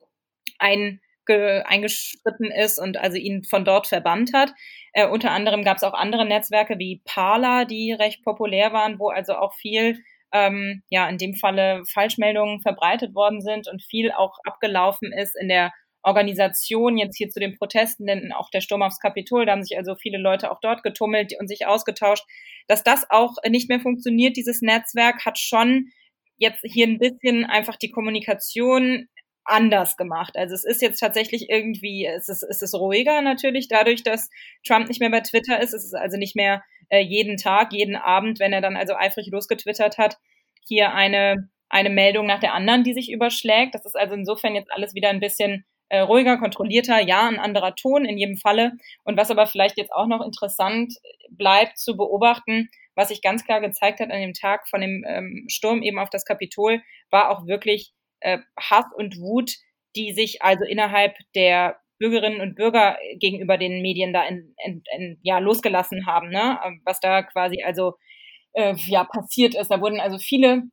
[0.58, 4.52] ein eingeschritten ist und also ihn von dort verbannt hat.
[4.92, 9.08] Äh, unter anderem gab es auch andere Netzwerke wie Parler, die recht populär waren, wo
[9.08, 9.98] also auch viel,
[10.32, 15.48] ähm, ja, in dem Falle Falschmeldungen verbreitet worden sind und viel auch abgelaufen ist in
[15.48, 15.72] der
[16.06, 19.76] Organisation jetzt hier zu den Protesten, denn auch der Sturm aufs Kapitol, da haben sich
[19.76, 22.24] also viele Leute auch dort getummelt und sich ausgetauscht,
[22.68, 24.36] dass das auch nicht mehr funktioniert.
[24.36, 25.88] Dieses Netzwerk hat schon
[26.36, 29.08] jetzt hier ein bisschen einfach die Kommunikation
[29.44, 30.36] anders gemacht.
[30.36, 34.30] Also es ist jetzt tatsächlich irgendwie, es ist, es ist ruhiger natürlich dadurch, dass
[34.66, 35.74] Trump nicht mehr bei Twitter ist.
[35.74, 39.28] Es ist also nicht mehr äh, jeden Tag, jeden Abend, wenn er dann also eifrig
[39.32, 40.18] losgetwittert hat,
[40.64, 43.74] hier eine, eine Meldung nach der anderen, die sich überschlägt.
[43.74, 47.74] Das ist also insofern jetzt alles wieder ein bisschen äh, ruhiger, kontrollierter, ja, ein anderer
[47.74, 48.72] Ton in jedem Falle.
[49.04, 50.94] Und was aber vielleicht jetzt auch noch interessant
[51.30, 55.46] bleibt zu beobachten, was sich ganz klar gezeigt hat an dem Tag von dem ähm,
[55.48, 59.52] Sturm eben auf das Kapitol, war auch wirklich äh, Hass und Wut,
[59.94, 65.18] die sich also innerhalb der Bürgerinnen und Bürger gegenüber den Medien da in, in, in,
[65.22, 66.58] ja, losgelassen haben, ne?
[66.84, 67.94] was da quasi also
[68.52, 69.70] äh, ja passiert ist.
[69.70, 70.64] Da wurden also viele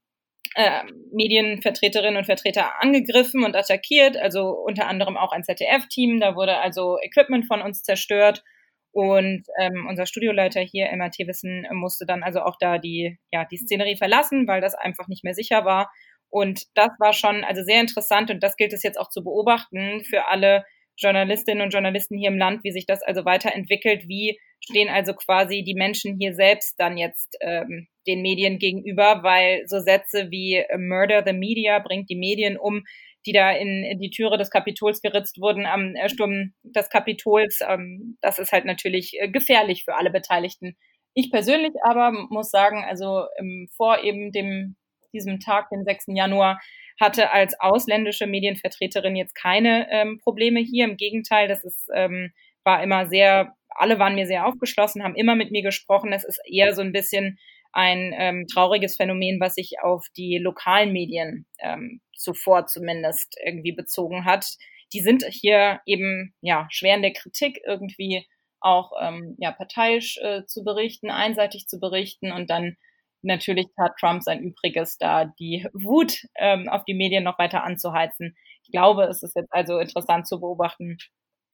[0.56, 6.20] äh, Medienvertreterinnen und Vertreter angegriffen und attackiert, also unter anderem auch ein ZDF-Team.
[6.20, 8.44] Da wurde also Equipment von uns zerstört.
[8.92, 13.58] Und ähm, unser Studioleiter hier, Emma Thewissen, musste dann also auch da die, ja, die
[13.58, 15.92] Szenerie verlassen, weil das einfach nicht mehr sicher war.
[16.30, 20.04] Und das war schon also sehr interessant und das gilt es jetzt auch zu beobachten
[20.04, 20.66] für alle
[20.98, 25.64] Journalistinnen und Journalisten hier im Land, wie sich das also weiterentwickelt, wie stehen also quasi
[25.64, 30.78] die Menschen hier selbst dann jetzt ähm, den Medien gegenüber, weil so Sätze wie äh,
[30.78, 32.84] Murder the Media bringt die Medien um,
[33.26, 38.18] die da in, die Türe des Kapitols geritzt wurden am äh, Sturm des Kapitols, ähm,
[38.22, 40.76] das ist halt natürlich äh, gefährlich für alle Beteiligten.
[41.14, 44.76] Ich persönlich aber muss sagen, also ähm, vor eben dem
[45.14, 46.06] diesem Tag, den 6.
[46.08, 46.60] Januar,
[47.00, 50.86] hatte als ausländische Medienvertreterin jetzt keine ähm, Probleme hier.
[50.86, 52.34] Im Gegenteil, das ist, ähm,
[52.64, 56.14] war immer sehr alle waren mir sehr aufgeschlossen, haben immer mit mir gesprochen.
[56.14, 57.38] Es ist eher so ein bisschen
[57.72, 64.26] ein ähm, trauriges Phänomen, was sich auf die lokalen Medien ähm, zuvor zumindest irgendwie bezogen
[64.26, 64.46] hat.
[64.94, 68.26] Die sind hier eben ja schwer in der Kritik irgendwie
[68.60, 72.78] auch ähm, ja parteiisch äh, zu berichten, einseitig zu berichten und dann
[73.24, 78.36] natürlich tat Trump sein Übriges, da die Wut ähm, auf die Medien noch weiter anzuheizen.
[78.64, 80.98] Ich glaube, es ist jetzt also interessant zu beobachten,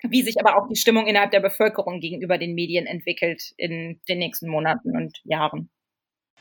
[0.07, 4.19] wie sich aber auch die Stimmung innerhalb der Bevölkerung gegenüber den Medien entwickelt in den
[4.19, 5.69] nächsten Monaten und Jahren.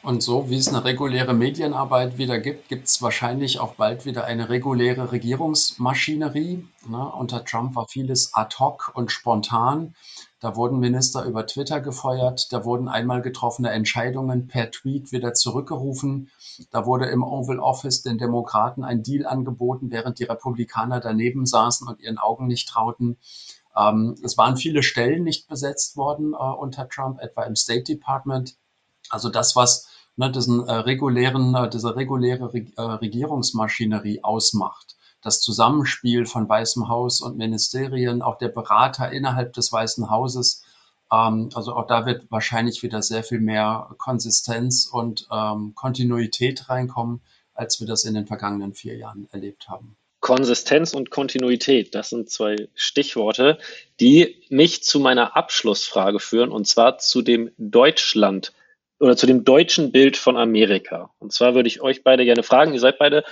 [0.03, 4.25] Und so wie es eine reguläre Medienarbeit wieder gibt, gibt es wahrscheinlich auch bald wieder
[4.25, 6.65] eine reguläre Regierungsmaschinerie.
[6.89, 7.13] Ne?
[7.13, 9.97] Unter Trump war vieles ad hoc und spontan.
[10.41, 16.31] Da wurden Minister über Twitter gefeuert, da wurden einmal getroffene Entscheidungen per Tweet wieder zurückgerufen.
[16.71, 21.89] Da wurde im Oval Office den Demokraten ein Deal angeboten, während die Republikaner daneben saßen
[21.89, 23.17] und ihren Augen nicht trauten.
[23.77, 28.57] Ähm, es waren viele Stellen nicht besetzt worden äh, unter Trump, etwa im State Department.
[29.11, 34.98] Also das, was ne, diesen äh, regulären, äh, diese reguläre Re äh, Regierungsmaschinerie ausmacht.
[35.23, 40.65] Das Zusammenspiel von Weißem Haus und Ministerien, auch der Berater innerhalb des Weißen Hauses.
[41.13, 47.21] Ähm, also auch da wird wahrscheinlich wieder sehr viel mehr Konsistenz und ähm, Kontinuität reinkommen,
[47.55, 49.97] als wir das in den vergangenen vier Jahren erlebt haben.
[50.21, 53.59] Konsistenz und Kontinuität, das sind zwei Stichworte,
[54.01, 58.53] die mich zu meiner Abschlussfrage führen, und zwar zu dem Deutschland
[59.01, 61.11] oder zu dem deutschen Bild von Amerika.
[61.19, 63.25] Und zwar würde ich euch beide gerne fragen, ihr seid beide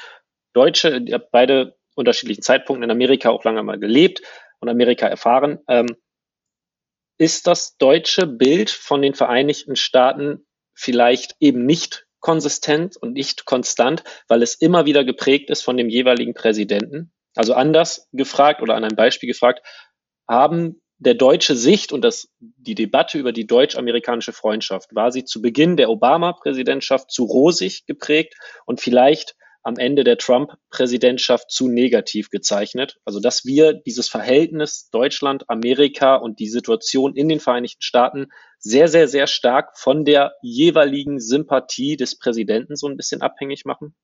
[0.52, 4.22] Deutsche, ihr habt beide unterschiedlichen Zeitpunkten in Amerika auch lange mal gelebt
[4.60, 5.58] und Amerika erfahren.
[5.68, 5.96] Ähm,
[7.18, 14.04] ist das deutsche Bild von den Vereinigten Staaten vielleicht eben nicht konsistent und nicht konstant,
[14.28, 17.12] weil es immer wieder geprägt ist von dem jeweiligen Präsidenten?
[17.34, 19.64] Also anders gefragt oder an einem Beispiel gefragt,
[20.28, 25.42] haben der deutsche Sicht und das, die Debatte über die deutsch-amerikanische Freundschaft war sie zu
[25.42, 28.34] Beginn der Obama-Präsidentschaft zu rosig geprägt
[28.64, 29.36] und vielleicht
[29.66, 32.98] am Ende der Trump-Präsidentschaft zu negativ gezeichnet.
[33.04, 38.28] Also dass wir dieses Verhältnis Deutschland, Amerika und die Situation in den Vereinigten Staaten
[38.60, 43.96] sehr, sehr, sehr stark von der jeweiligen Sympathie des Präsidenten so ein bisschen abhängig machen?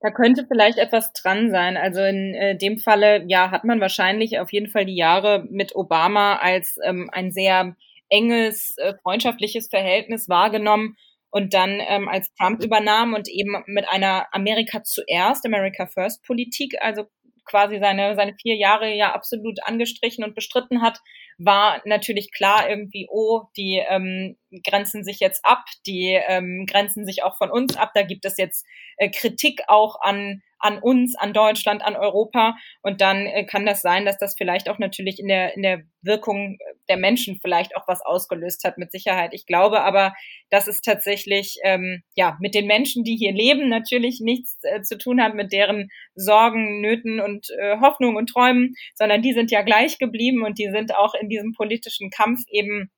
[0.00, 1.76] Da könnte vielleicht etwas dran sein.
[1.76, 5.76] Also in äh, dem Falle, ja, hat man wahrscheinlich auf jeden Fall die Jahre mit
[5.76, 7.76] Obama als ähm, ein sehr
[8.08, 10.96] enges, äh, freundschaftliches Verhältnis wahrgenommen
[11.34, 16.76] und dann ähm, als Trump übernahm und eben mit einer Amerika zuerst, America First Politik,
[16.80, 17.06] also
[17.44, 21.00] quasi seine, seine vier Jahre ja absolut angestrichen und bestritten hat,
[21.36, 27.24] war natürlich klar irgendwie, oh, die ähm, grenzen sich jetzt ab, die ähm, grenzen sich
[27.24, 27.90] auch von uns ab.
[27.94, 28.64] Da gibt es jetzt
[28.96, 32.56] äh, Kritik auch an an uns, an Deutschland, an Europa.
[32.80, 35.82] Und dann äh, kann das sein, dass das vielleicht auch natürlich in der, in der
[36.00, 36.56] Wirkung
[36.88, 39.32] der Menschen vielleicht auch was ausgelöst hat, mit Sicherheit.
[39.34, 40.14] Ich glaube aber,
[40.48, 44.96] dass es tatsächlich ähm, ja mit den Menschen, die hier leben, natürlich nichts äh, zu
[44.96, 49.60] tun hat mit deren Sorgen, Nöten und äh, Hoffnungen und Träumen, sondern die sind ja
[49.62, 52.90] gleich geblieben und die sind auch in diesem politischen Kampf eben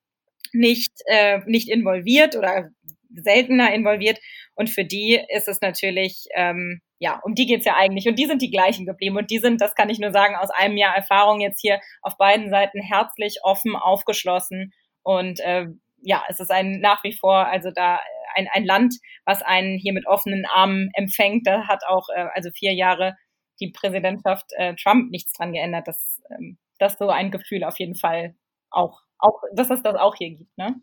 [0.53, 2.71] nicht, äh, nicht involviert oder
[3.11, 4.21] seltener involviert.
[4.55, 8.09] Und für die ist es natürlich, ähm, ja, um die geht's ja eigentlich.
[8.09, 9.17] Und die sind die gleichen geblieben.
[9.17, 12.17] Und die sind, das kann ich nur sagen, aus einem Jahr Erfahrung jetzt hier auf
[12.17, 14.73] beiden Seiten herzlich, offen, aufgeschlossen.
[15.03, 15.67] Und äh,
[16.03, 18.01] ja, es ist ein nach wie vor, also da
[18.35, 18.95] ein, ein Land,
[19.25, 21.47] was einen hier mit offenen Armen empfängt.
[21.47, 23.17] Da hat auch, äh, also vier Jahre
[23.61, 25.89] die Präsidentschaft äh, Trump nichts dran geändert.
[25.89, 28.35] dass ähm, das so ein Gefühl auf jeden Fall
[28.71, 30.75] auch, auch, dass es das auch hier gibt, ne?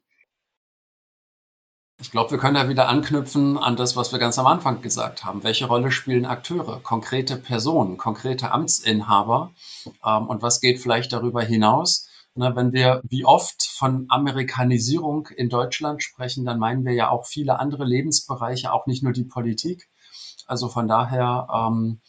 [2.04, 5.24] Ich glaube, wir können da wieder anknüpfen an das, was wir ganz am Anfang gesagt
[5.24, 5.42] haben.
[5.46, 9.52] Welche Rolle spielen Akteure, konkrete Personen, konkrete Amtsinhaber?
[10.06, 12.10] Ähm, und was geht vielleicht darüber hinaus?
[12.36, 17.26] Na, wenn wir wie oft von Amerikanisierung in Deutschland sprechen, dann meinen wir ja auch
[17.26, 19.88] viele andere Lebensbereiche, auch nicht nur die Politik.
[20.46, 22.02] Also von daher ähm,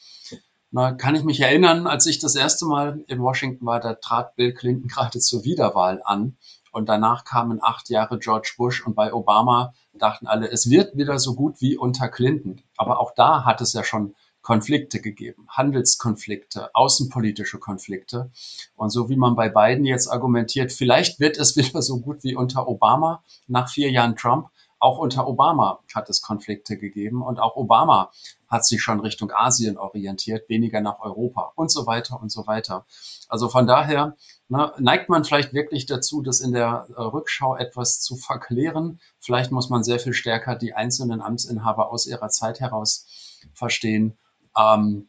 [0.72, 4.34] na, kann ich mich erinnern, als ich das erste Mal in Washington war, da trat
[4.34, 6.36] Bill Clinton gerade zur Wiederwahl an.
[6.72, 11.18] Und danach kamen acht Jahre George Bush und bei Obama dachten alle, es wird wieder
[11.18, 12.62] so gut wie unter Clinton.
[12.76, 14.14] Aber auch da hat es ja schon
[14.44, 18.30] Konflikte gegeben, Handelskonflikte, außenpolitische Konflikte.
[18.76, 22.36] Und so wie man bei beiden jetzt argumentiert, vielleicht wird es wieder so gut wie
[22.36, 24.48] unter Obama nach vier Jahren Trump.
[24.78, 28.12] Auch unter Obama hat es Konflikte gegeben und auch Obama
[28.54, 32.86] hat sich schon Richtung Asien orientiert, weniger nach Europa und so weiter und so weiter.
[33.28, 34.16] Also von daher
[34.48, 39.00] ne, neigt man vielleicht wirklich dazu, das in der äh, Rückschau etwas zu verklären.
[39.18, 43.06] Vielleicht muss man sehr viel stärker die einzelnen Amtsinhaber aus ihrer Zeit heraus
[43.52, 44.16] verstehen.
[44.56, 45.08] Ähm,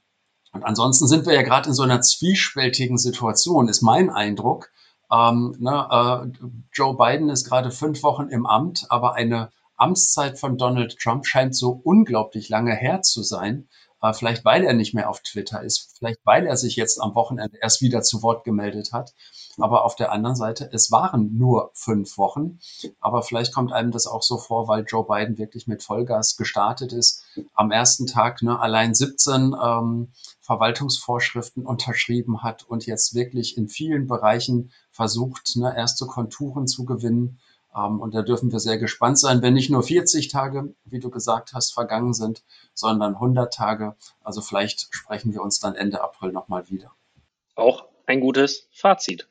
[0.52, 4.72] und ansonsten sind wir ja gerade in so einer zwiespältigen Situation, ist mein Eindruck.
[5.12, 10.58] Ähm, ne, äh, Joe Biden ist gerade fünf Wochen im Amt, aber eine Amtszeit von
[10.58, 13.68] Donald Trump scheint so unglaublich lange her zu sein,
[14.02, 17.16] äh, vielleicht weil er nicht mehr auf Twitter ist, vielleicht weil er sich jetzt am
[17.16, 19.14] Wochenende erst wieder zu Wort gemeldet hat.
[19.58, 22.60] Aber auf der anderen Seite, es waren nur fünf Wochen.
[23.00, 26.92] Aber vielleicht kommt einem das auch so vor, weil Joe Biden wirklich mit Vollgas gestartet
[26.92, 27.24] ist.
[27.54, 30.12] Am ersten Tag ne, allein 17 ähm,
[30.42, 37.40] Verwaltungsvorschriften unterschrieben hat und jetzt wirklich in vielen Bereichen versucht, ne, erste Konturen zu gewinnen.
[37.76, 41.10] Ähm, und da dürfen wir sehr gespannt sein, wenn nicht nur 40 Tage, wie du
[41.10, 43.96] gesagt hast, vergangen sind, sondern 100 Tage.
[44.24, 46.92] Also vielleicht sprechen wir uns dann Ende April nochmal wieder.
[47.56, 49.28] Auch ein gutes Fazit.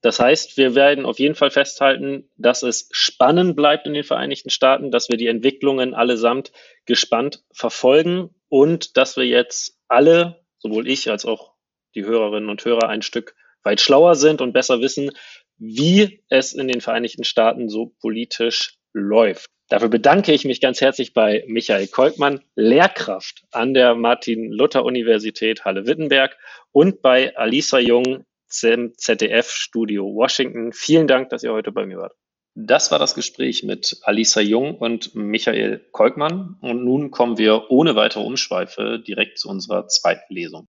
[0.00, 4.50] Das heißt, wir werden auf jeden Fall festhalten, dass es spannend bleibt in den Vereinigten
[4.50, 6.52] Staaten, dass wir die Entwicklungen allesamt
[6.84, 11.54] gespannt verfolgen und dass wir jetzt alle, sowohl ich als auch
[11.94, 15.10] die Hörerinnen und Hörer, ein Stück weit schlauer sind und besser wissen,
[15.64, 19.48] wie es in den Vereinigten Staaten so politisch läuft.
[19.70, 26.36] Dafür bedanke ich mich ganz herzlich bei Michael Kolkmann, Lehrkraft an der Martin-Luther-Universität Halle-Wittenberg
[26.70, 30.72] und bei Alisa Jung, ZDF Studio Washington.
[30.72, 32.12] Vielen Dank, dass ihr heute bei mir wart.
[32.54, 36.56] Das war das Gespräch mit Alisa Jung und Michael Kolkmann.
[36.60, 40.68] Und nun kommen wir ohne weitere Umschweife direkt zu unserer zweiten Lesung.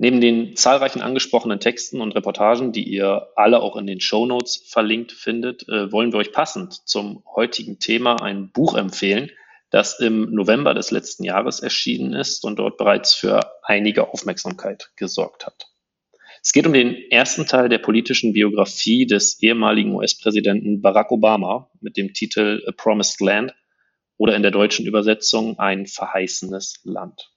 [0.00, 4.56] Neben den zahlreichen angesprochenen Texten und Reportagen, die ihr alle auch in den Show Notes
[4.64, 9.30] verlinkt findet, äh, wollen wir euch passend zum heutigen Thema ein Buch empfehlen,
[9.70, 15.46] das im November des letzten Jahres erschienen ist und dort bereits für einige Aufmerksamkeit gesorgt
[15.46, 15.66] hat.
[16.42, 21.96] Es geht um den ersten Teil der politischen Biografie des ehemaligen US-Präsidenten Barack Obama mit
[21.96, 23.52] dem Titel A Promised Land
[24.16, 27.32] oder in der deutschen Übersetzung ein verheißenes Land.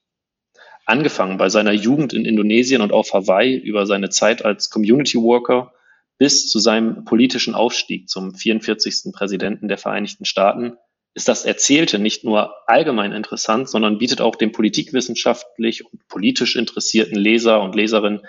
[0.84, 5.72] Angefangen bei seiner Jugend in Indonesien und auf Hawaii über seine Zeit als Community Worker
[6.18, 9.12] bis zu seinem politischen Aufstieg zum 44.
[9.12, 10.76] Präsidenten der Vereinigten Staaten
[11.14, 17.16] ist das Erzählte nicht nur allgemein interessant, sondern bietet auch dem politikwissenschaftlich und politisch interessierten
[17.16, 18.20] Leser und Leserinnen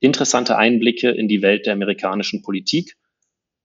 [0.00, 2.96] interessante Einblicke in die Welt der amerikanischen Politik,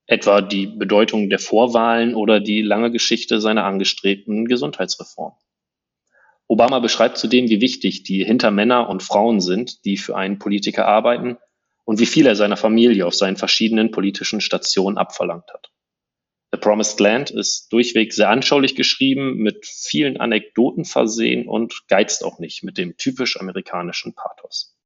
[0.08, 5.34] etwa die Bedeutung der Vorwahlen oder die lange Geschichte seiner angestrebten Gesundheitsreform.
[6.54, 11.38] Obama beschreibt zudem, wie wichtig die Hintermänner und Frauen sind, die für einen Politiker arbeiten
[11.84, 15.72] und wie viel er seiner Familie auf seinen verschiedenen politischen Stationen abverlangt hat.
[16.52, 22.38] The Promised Land ist durchweg sehr anschaulich geschrieben, mit vielen Anekdoten versehen und geizt auch
[22.38, 24.78] nicht mit dem typisch amerikanischen Pathos.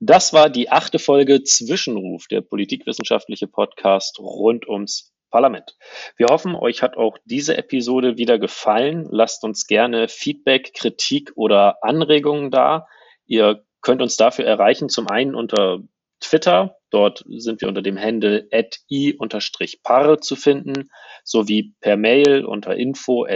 [0.00, 5.76] Das war die achte Folge Zwischenruf, der politikwissenschaftliche Podcast rund ums Parlament.
[6.16, 9.06] Wir hoffen, euch hat auch diese Episode wieder gefallen.
[9.10, 12.86] Lasst uns gerne Feedback, Kritik oder Anregungen da.
[13.26, 15.80] Ihr könnt uns dafür erreichen, zum einen unter
[16.20, 16.78] Twitter.
[16.88, 18.48] Dort sind wir unter dem Handle
[18.90, 20.88] i-par zu finden,
[21.22, 23.28] sowie per Mail unter info.ipal.de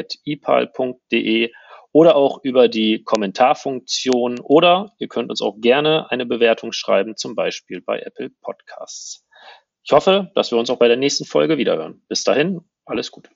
[1.93, 7.35] oder auch über die Kommentarfunktion oder ihr könnt uns auch gerne eine Bewertung schreiben, zum
[7.35, 9.27] Beispiel bei Apple Podcasts.
[9.83, 12.03] Ich hoffe, dass wir uns auch bei der nächsten Folge wiederhören.
[12.09, 13.31] Bis dahin, alles Gute.